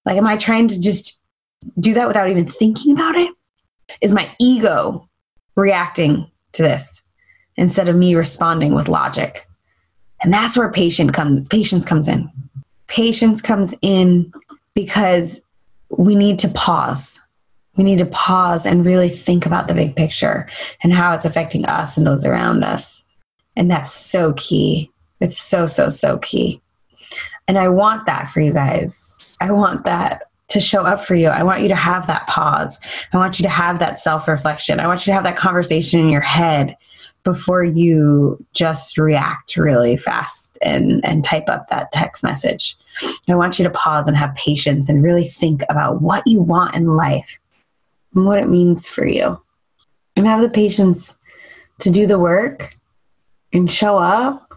Like, 0.06 0.18
am 0.18 0.28
I 0.28 0.38
trying 0.38 0.68
to 0.70 0.80
just 0.80 1.22
do 1.80 1.94
that 1.96 2.08
without 2.08 2.30
even 2.30 2.48
thinking 2.48 2.94
about 2.94 3.16
it? 3.16 3.34
Is 4.02 4.14
my 4.14 4.34
ego 4.40 5.10
reacting 5.56 6.30
to 6.54 6.64
this 6.64 7.02
instead 7.56 7.90
of 7.90 7.96
me 7.96 8.16
responding 8.16 8.74
with 8.74 8.88
logic? 8.88 9.48
And 10.22 10.34
that's 10.34 10.58
where 10.58 10.72
patient 10.72 11.14
comes, 11.14 11.48
patience 11.48 11.86
comes 11.86 12.08
in. 12.08 12.30
Patience 12.88 13.42
comes 13.42 13.74
in 13.82 14.32
because 14.74 15.42
we 15.90 16.16
need 16.16 16.40
to 16.40 16.48
pause. 16.50 17.20
We 17.78 17.84
need 17.84 17.98
to 17.98 18.06
pause 18.06 18.66
and 18.66 18.86
really 18.86 19.10
think 19.10 19.46
about 19.46 19.68
the 19.68 19.74
big 19.74 19.96
picture 19.96 20.48
and 20.82 20.94
how 20.94 21.14
it's 21.14 21.26
affecting 21.26 21.66
us 21.66 21.98
and 21.98 22.08
those 22.08 22.26
around 22.26 22.64
us. 22.64 23.05
And 23.56 23.70
that's 23.70 23.94
so 23.94 24.34
key. 24.34 24.92
It's 25.20 25.38
so, 25.38 25.68
so, 25.68 25.90
so 25.90 26.18
key. 26.20 26.62
And 27.48 27.58
I 27.58 27.70
want 27.70 28.06
that 28.06 28.30
for 28.32 28.42
you 28.42 28.54
guys. 28.54 29.38
I 29.42 29.52
want 29.52 29.86
that 29.86 30.24
to 30.48 30.60
show 30.60 30.82
up 30.84 31.02
for 31.02 31.16
you. 31.16 31.28
I 31.28 31.44
want 31.44 31.62
you 31.62 31.68
to 31.70 31.76
have 31.76 32.08
that 32.08 32.28
pause. 32.28 32.80
I 33.14 33.18
want 33.18 33.40
you 33.40 33.44
to 33.44 33.50
have 33.50 33.80
that 33.80 34.00
self 34.00 34.28
reflection. 34.28 34.80
I 34.80 34.88
want 34.88 35.06
you 35.06 35.12
to 35.12 35.16
have 35.16 35.24
that 35.24 35.38
conversation 35.38 36.00
in 36.00 36.10
your 36.10 36.22
head 36.22 36.78
before 37.24 37.64
you 37.64 38.44
just 38.54 38.98
react 38.98 39.58
really 39.58 39.98
fast 39.98 40.60
and, 40.62 41.04
and 41.04 41.24
type 41.24 41.50
up 41.50 41.68
that 41.70 41.92
text 41.92 42.24
message. 42.24 42.78
I 43.28 43.36
want 43.36 43.58
you 43.58 43.64
to 43.64 43.72
pause 43.72 44.08
and 44.08 44.16
have 44.16 44.36
patience 44.36 44.88
and 44.88 45.04
really 45.04 45.24
think 45.24 45.64
about 45.68 46.02
what 46.02 46.26
you 46.28 46.40
want 46.40 46.76
in 46.76 46.96
life 46.96 47.40
and 48.14 48.26
what 48.26 48.40
it 48.40 48.48
means 48.48 48.88
for 48.88 49.06
you. 49.06 49.40
And 50.16 50.28
have 50.28 50.42
the 50.42 50.50
patience 50.50 51.18
to 51.80 51.90
do 51.90 52.08
the 52.08 52.20
work 52.20 52.75
and 53.56 53.72
show 53.72 53.98
up 53.98 54.54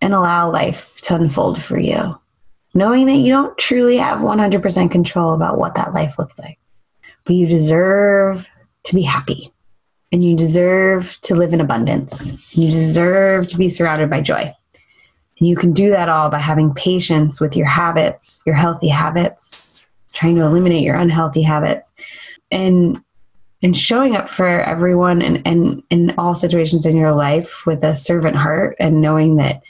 and 0.00 0.12
allow 0.12 0.50
life 0.50 1.00
to 1.02 1.14
unfold 1.14 1.60
for 1.60 1.78
you, 1.78 2.18
knowing 2.74 3.06
that 3.06 3.16
you 3.16 3.32
don't 3.32 3.56
truly 3.56 3.96
have 3.96 4.18
100% 4.18 4.90
control 4.90 5.32
about 5.32 5.58
what 5.58 5.74
that 5.74 5.94
life 5.94 6.18
looks 6.18 6.38
like. 6.38 6.58
But 7.24 7.36
you 7.36 7.46
deserve 7.46 8.48
to 8.84 8.94
be 8.94 9.02
happy 9.02 9.52
and 10.10 10.22
you 10.22 10.36
deserve 10.36 11.18
to 11.22 11.34
live 11.34 11.54
in 11.54 11.60
abundance. 11.60 12.20
and 12.20 12.38
You 12.50 12.70
deserve 12.70 13.46
to 13.48 13.56
be 13.56 13.70
surrounded 13.70 14.10
by 14.10 14.20
joy. 14.20 14.54
And 15.38 15.48
you 15.48 15.56
can 15.56 15.72
do 15.72 15.88
that 15.90 16.08
all 16.08 16.28
by 16.28 16.38
having 16.38 16.74
patience 16.74 17.40
with 17.40 17.56
your 17.56 17.66
habits, 17.66 18.42
your 18.44 18.54
healthy 18.54 18.88
habits, 18.88 19.82
trying 20.12 20.36
to 20.36 20.42
eliminate 20.42 20.82
your 20.82 20.96
unhealthy 20.96 21.42
habits, 21.42 21.92
and 22.50 23.02
and 23.62 23.76
showing 23.76 24.16
up 24.16 24.28
for 24.28 24.46
everyone 24.46 25.22
and, 25.22 25.40
and 25.46 25.82
in 25.90 26.14
all 26.18 26.34
situations 26.34 26.84
in 26.84 26.96
your 26.96 27.12
life 27.12 27.64
with 27.64 27.84
a 27.84 27.94
servant 27.94 28.36
heart 28.36 28.76
and 28.80 29.00
knowing 29.00 29.36
that 29.36 29.62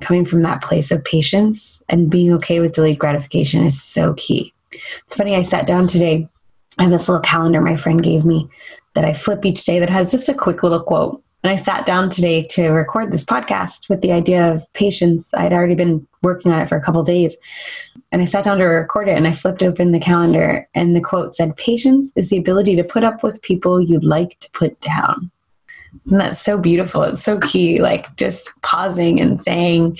coming 0.00 0.24
from 0.24 0.42
that 0.42 0.62
place 0.62 0.90
of 0.90 1.04
patience 1.04 1.82
and 1.88 2.10
being 2.10 2.32
okay 2.32 2.60
with 2.60 2.74
delayed 2.74 2.98
gratification 2.98 3.62
is 3.62 3.82
so 3.82 4.14
key. 4.14 4.52
It's 5.06 5.16
funny, 5.16 5.34
I 5.36 5.42
sat 5.42 5.66
down 5.66 5.86
today. 5.86 6.28
I 6.78 6.82
have 6.82 6.92
this 6.92 7.08
little 7.08 7.22
calendar 7.22 7.60
my 7.60 7.76
friend 7.76 8.02
gave 8.02 8.24
me 8.24 8.48
that 8.94 9.04
I 9.04 9.14
flip 9.14 9.44
each 9.44 9.64
day 9.64 9.78
that 9.78 9.90
has 9.90 10.10
just 10.10 10.28
a 10.28 10.34
quick 10.34 10.62
little 10.62 10.82
quote. 10.82 11.22
And 11.42 11.52
I 11.52 11.56
sat 11.56 11.86
down 11.86 12.10
today 12.10 12.42
to 12.50 12.70
record 12.70 13.12
this 13.12 13.24
podcast 13.24 13.88
with 13.88 14.00
the 14.00 14.12
idea 14.12 14.52
of 14.52 14.70
patience. 14.72 15.32
I'd 15.32 15.52
already 15.52 15.74
been 15.74 16.06
working 16.22 16.50
on 16.50 16.60
it 16.60 16.68
for 16.68 16.76
a 16.76 16.82
couple 16.82 17.02
days. 17.04 17.36
And 18.12 18.22
I 18.22 18.24
sat 18.24 18.44
down 18.44 18.58
to 18.58 18.64
record 18.64 19.08
it 19.08 19.16
and 19.16 19.26
I 19.26 19.32
flipped 19.32 19.62
open 19.62 19.92
the 19.92 19.98
calendar 20.00 20.68
and 20.74 20.94
the 20.94 21.00
quote 21.00 21.34
said, 21.34 21.56
Patience 21.56 22.12
is 22.16 22.30
the 22.30 22.38
ability 22.38 22.76
to 22.76 22.84
put 22.84 23.04
up 23.04 23.22
with 23.22 23.42
people 23.42 23.80
you'd 23.80 24.04
like 24.04 24.38
to 24.40 24.50
put 24.52 24.80
down. 24.80 25.30
And 26.10 26.20
that's 26.20 26.40
so 26.40 26.58
beautiful. 26.58 27.02
It's 27.02 27.22
so 27.22 27.38
key, 27.40 27.80
like 27.80 28.14
just 28.16 28.50
pausing 28.62 29.20
and 29.20 29.40
saying, 29.40 29.98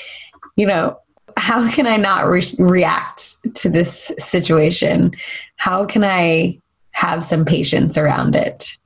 you 0.57 0.67
know, 0.67 0.99
how 1.37 1.71
can 1.71 1.87
I 1.87 1.97
not 1.97 2.27
re- 2.27 2.55
react 2.59 3.37
to 3.57 3.69
this 3.69 4.13
situation? 4.19 5.13
How 5.57 5.85
can 5.85 6.05
I 6.05 6.59
have 6.93 7.25
some 7.25 7.45
patience 7.45 7.99
around 7.99 8.35
it? 8.35 8.77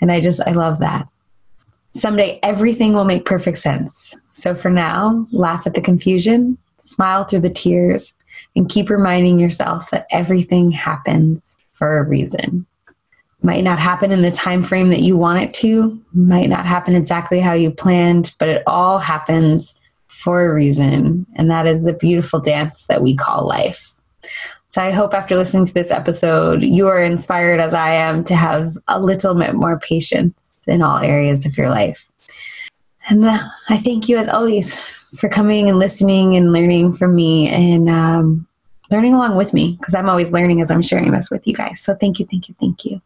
And 0.00 0.10
I 0.10 0.20
just, 0.20 0.40
I 0.46 0.52
love 0.52 0.80
that. 0.80 1.06
Someday 1.92 2.40
everything 2.42 2.92
will 2.92 3.04
make 3.04 3.24
perfect 3.24 3.58
sense. 3.58 4.14
So 4.34 4.54
for 4.54 4.70
now, 4.70 5.26
laugh 5.30 5.66
at 5.66 5.74
the 5.74 5.80
confusion, 5.80 6.58
smile 6.80 7.24
through 7.24 7.40
the 7.40 7.50
tears, 7.50 8.12
and 8.56 8.68
keep 8.68 8.90
reminding 8.90 9.38
yourself 9.38 9.90
that 9.90 10.06
everything 10.10 10.70
happens 10.70 11.58
for 11.72 11.98
a 11.98 12.02
reason. 12.02 12.66
Might 13.42 13.64
not 13.64 13.78
happen 13.78 14.10
in 14.10 14.22
the 14.22 14.30
time 14.30 14.62
frame 14.62 14.88
that 14.88 15.02
you 15.02 15.16
want 15.16 15.42
it 15.42 15.52
to, 15.54 16.00
might 16.12 16.48
not 16.48 16.64
happen 16.64 16.94
exactly 16.94 17.40
how 17.40 17.52
you 17.52 17.70
planned, 17.70 18.34
but 18.38 18.48
it 18.48 18.62
all 18.66 18.98
happens 18.98 19.74
for 20.06 20.44
a 20.44 20.54
reason. 20.54 21.26
And 21.34 21.50
that 21.50 21.66
is 21.66 21.82
the 21.82 21.92
beautiful 21.92 22.40
dance 22.40 22.86
that 22.86 23.02
we 23.02 23.14
call 23.14 23.46
life. 23.46 23.94
So 24.68 24.82
I 24.82 24.90
hope 24.90 25.14
after 25.14 25.36
listening 25.36 25.66
to 25.66 25.74
this 25.74 25.90
episode, 25.90 26.62
you 26.62 26.88
are 26.88 27.02
inspired 27.02 27.60
as 27.60 27.74
I 27.74 27.90
am 27.90 28.24
to 28.24 28.34
have 28.34 28.76
a 28.88 28.98
little 28.98 29.34
bit 29.34 29.54
more 29.54 29.78
patience 29.78 30.34
in 30.66 30.82
all 30.82 30.98
areas 30.98 31.44
of 31.44 31.58
your 31.58 31.68
life. 31.68 32.08
And 33.08 33.24
uh, 33.24 33.38
I 33.68 33.78
thank 33.78 34.08
you 34.08 34.16
as 34.16 34.28
always 34.28 34.82
for 35.16 35.28
coming 35.28 35.68
and 35.68 35.78
listening 35.78 36.36
and 36.36 36.52
learning 36.52 36.92
from 36.92 37.14
me 37.14 37.48
and 37.48 37.88
um, 37.88 38.46
learning 38.90 39.14
along 39.14 39.36
with 39.36 39.52
me 39.52 39.76
because 39.78 39.94
I'm 39.94 40.08
always 40.08 40.30
learning 40.30 40.60
as 40.60 40.70
I'm 40.70 40.82
sharing 40.82 41.10
this 41.12 41.30
with 41.30 41.46
you 41.46 41.54
guys. 41.54 41.80
So 41.80 41.94
thank 41.94 42.18
you, 42.18 42.26
thank 42.26 42.48
you, 42.48 42.54
thank 42.60 42.84
you. 42.84 43.00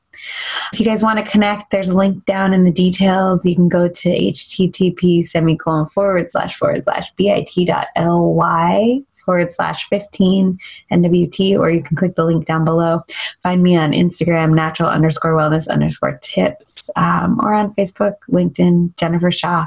If 0.72 0.80
you 0.80 0.86
guys 0.86 1.02
want 1.02 1.18
to 1.18 1.30
connect, 1.30 1.70
there's 1.70 1.88
a 1.88 1.94
link 1.94 2.24
down 2.24 2.52
in 2.52 2.64
the 2.64 2.72
details. 2.72 3.44
You 3.46 3.54
can 3.54 3.68
go 3.68 3.88
to 3.88 4.08
http 4.08 5.24
semicolon 5.24 5.86
forward 5.86 6.30
slash 6.30 6.56
forward 6.56 6.84
slash 6.84 7.10
bit.ly 7.14 9.02
forward 9.28 9.52
slash 9.52 9.86
15 9.90 10.58
NWT, 10.90 11.58
or 11.58 11.70
you 11.70 11.82
can 11.82 11.98
click 11.98 12.14
the 12.14 12.24
link 12.24 12.46
down 12.46 12.64
below. 12.64 13.02
Find 13.42 13.62
me 13.62 13.76
on 13.76 13.92
Instagram, 13.92 14.54
natural 14.54 14.88
underscore 14.88 15.34
wellness 15.34 15.68
underscore 15.68 16.18
tips, 16.22 16.88
um, 16.96 17.38
or 17.42 17.52
on 17.52 17.74
Facebook, 17.74 18.14
LinkedIn, 18.30 18.96
Jennifer 18.96 19.30
Shaw. 19.30 19.66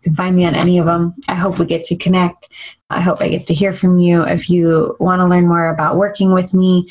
You 0.00 0.04
can 0.04 0.14
find 0.14 0.34
me 0.34 0.46
on 0.46 0.54
any 0.54 0.78
of 0.78 0.86
them. 0.86 1.14
I 1.28 1.34
hope 1.34 1.58
we 1.58 1.66
get 1.66 1.82
to 1.82 1.96
connect. 1.96 2.48
I 2.88 3.02
hope 3.02 3.20
I 3.20 3.28
get 3.28 3.46
to 3.48 3.54
hear 3.54 3.74
from 3.74 3.98
you. 3.98 4.22
If 4.22 4.48
you 4.48 4.96
want 4.98 5.20
to 5.20 5.26
learn 5.26 5.46
more 5.46 5.68
about 5.68 5.96
working 5.96 6.32
with 6.32 6.54
me, 6.54 6.88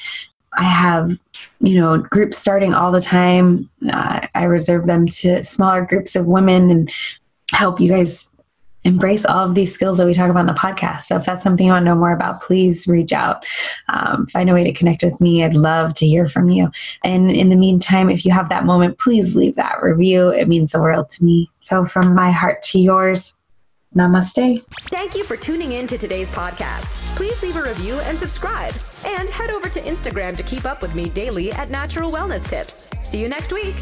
I 0.54 0.64
have, 0.64 1.18
you 1.60 1.80
know, 1.80 1.98
groups 1.98 2.38
starting 2.38 2.76
all 2.76 2.92
the 2.92 3.02
time. 3.02 3.68
Uh, 3.92 4.28
I 4.36 4.44
reserve 4.44 4.86
them 4.86 5.08
to 5.08 5.44
smaller 5.44 5.82
groups 5.82 6.16
of 6.16 6.28
women 6.28 6.70
and 6.70 6.92
help 7.52 7.80
you 7.80 7.90
guys 7.90 8.31
embrace 8.84 9.26
all 9.26 9.48
of 9.48 9.56
these 9.56 9.74
skills 9.74 9.98
that 9.98 10.06
we 10.06 10.14
talk 10.14 10.30
about 10.30 10.42
in 10.42 10.46
the 10.48 10.54
podcast. 10.54 11.04
So 11.04 11.16
if 11.18 11.26
that's 11.26 11.44
something 11.44 11.66
you 11.66 11.72
want 11.72 11.84
to 11.84 11.90
know 11.90 11.96
more 11.96 12.14
about, 12.14 12.42
please 12.42 12.88
reach 12.88 13.14
out. 13.14 13.46
Um, 13.90 14.28
find 14.28 14.50
a 14.50 14.54
way 14.54 14.64
to 14.64 14.74
connect 14.74 15.04
with 15.04 15.20
me. 15.22 15.44
I'd 15.44 15.56
love 15.56 15.94
to 15.96 16.06
hear 16.06 16.28
from 16.28 16.50
you. 16.50 16.72
And 17.04 17.32
in 17.32 17.50
the 17.50 17.56
meantime, 17.56 18.10
if 18.10 18.26
you 18.26 18.32
have 18.32 18.50
that 18.50 18.66
moment, 18.66 18.98
please 18.98 19.36
leave 19.36 19.56
that 19.56 19.82
review. 19.82 20.30
It 20.30 20.48
means 20.48 20.72
the 20.72 20.82
world 20.82 21.10
to 21.12 21.24
me. 21.24 21.50
So 21.62 21.86
from 21.86 22.16
my 22.16 22.32
heart 22.32 22.64
to 22.64 22.80
yours, 22.80 23.34
namaste. 23.96 24.64
Thank 24.90 25.16
you 25.16 25.24
for 25.24 25.36
tuning 25.36 25.74
in 25.74 25.86
to 25.88 25.98
today's 25.98 26.30
podcast. 26.30 26.92
Please 27.16 27.42
leave 27.44 27.58
a 27.58 27.64
review 27.64 28.00
and 28.02 28.18
subscribe. 28.18 28.74
And 29.06 29.30
head 29.30 29.52
over 29.52 29.70
to 29.70 29.82
Instagram 29.82 30.38
to 30.38 30.44
keep 30.44 30.66
up 30.66 30.82
with 30.82 30.96
me 30.96 31.10
daily 31.10 31.52
at 31.52 31.70
Natural 31.70 32.12
Wellness 32.12 32.48
Tips. 32.48 32.88
See 33.04 33.20
you 33.20 33.28
next 33.28 33.52
week. 33.52 33.76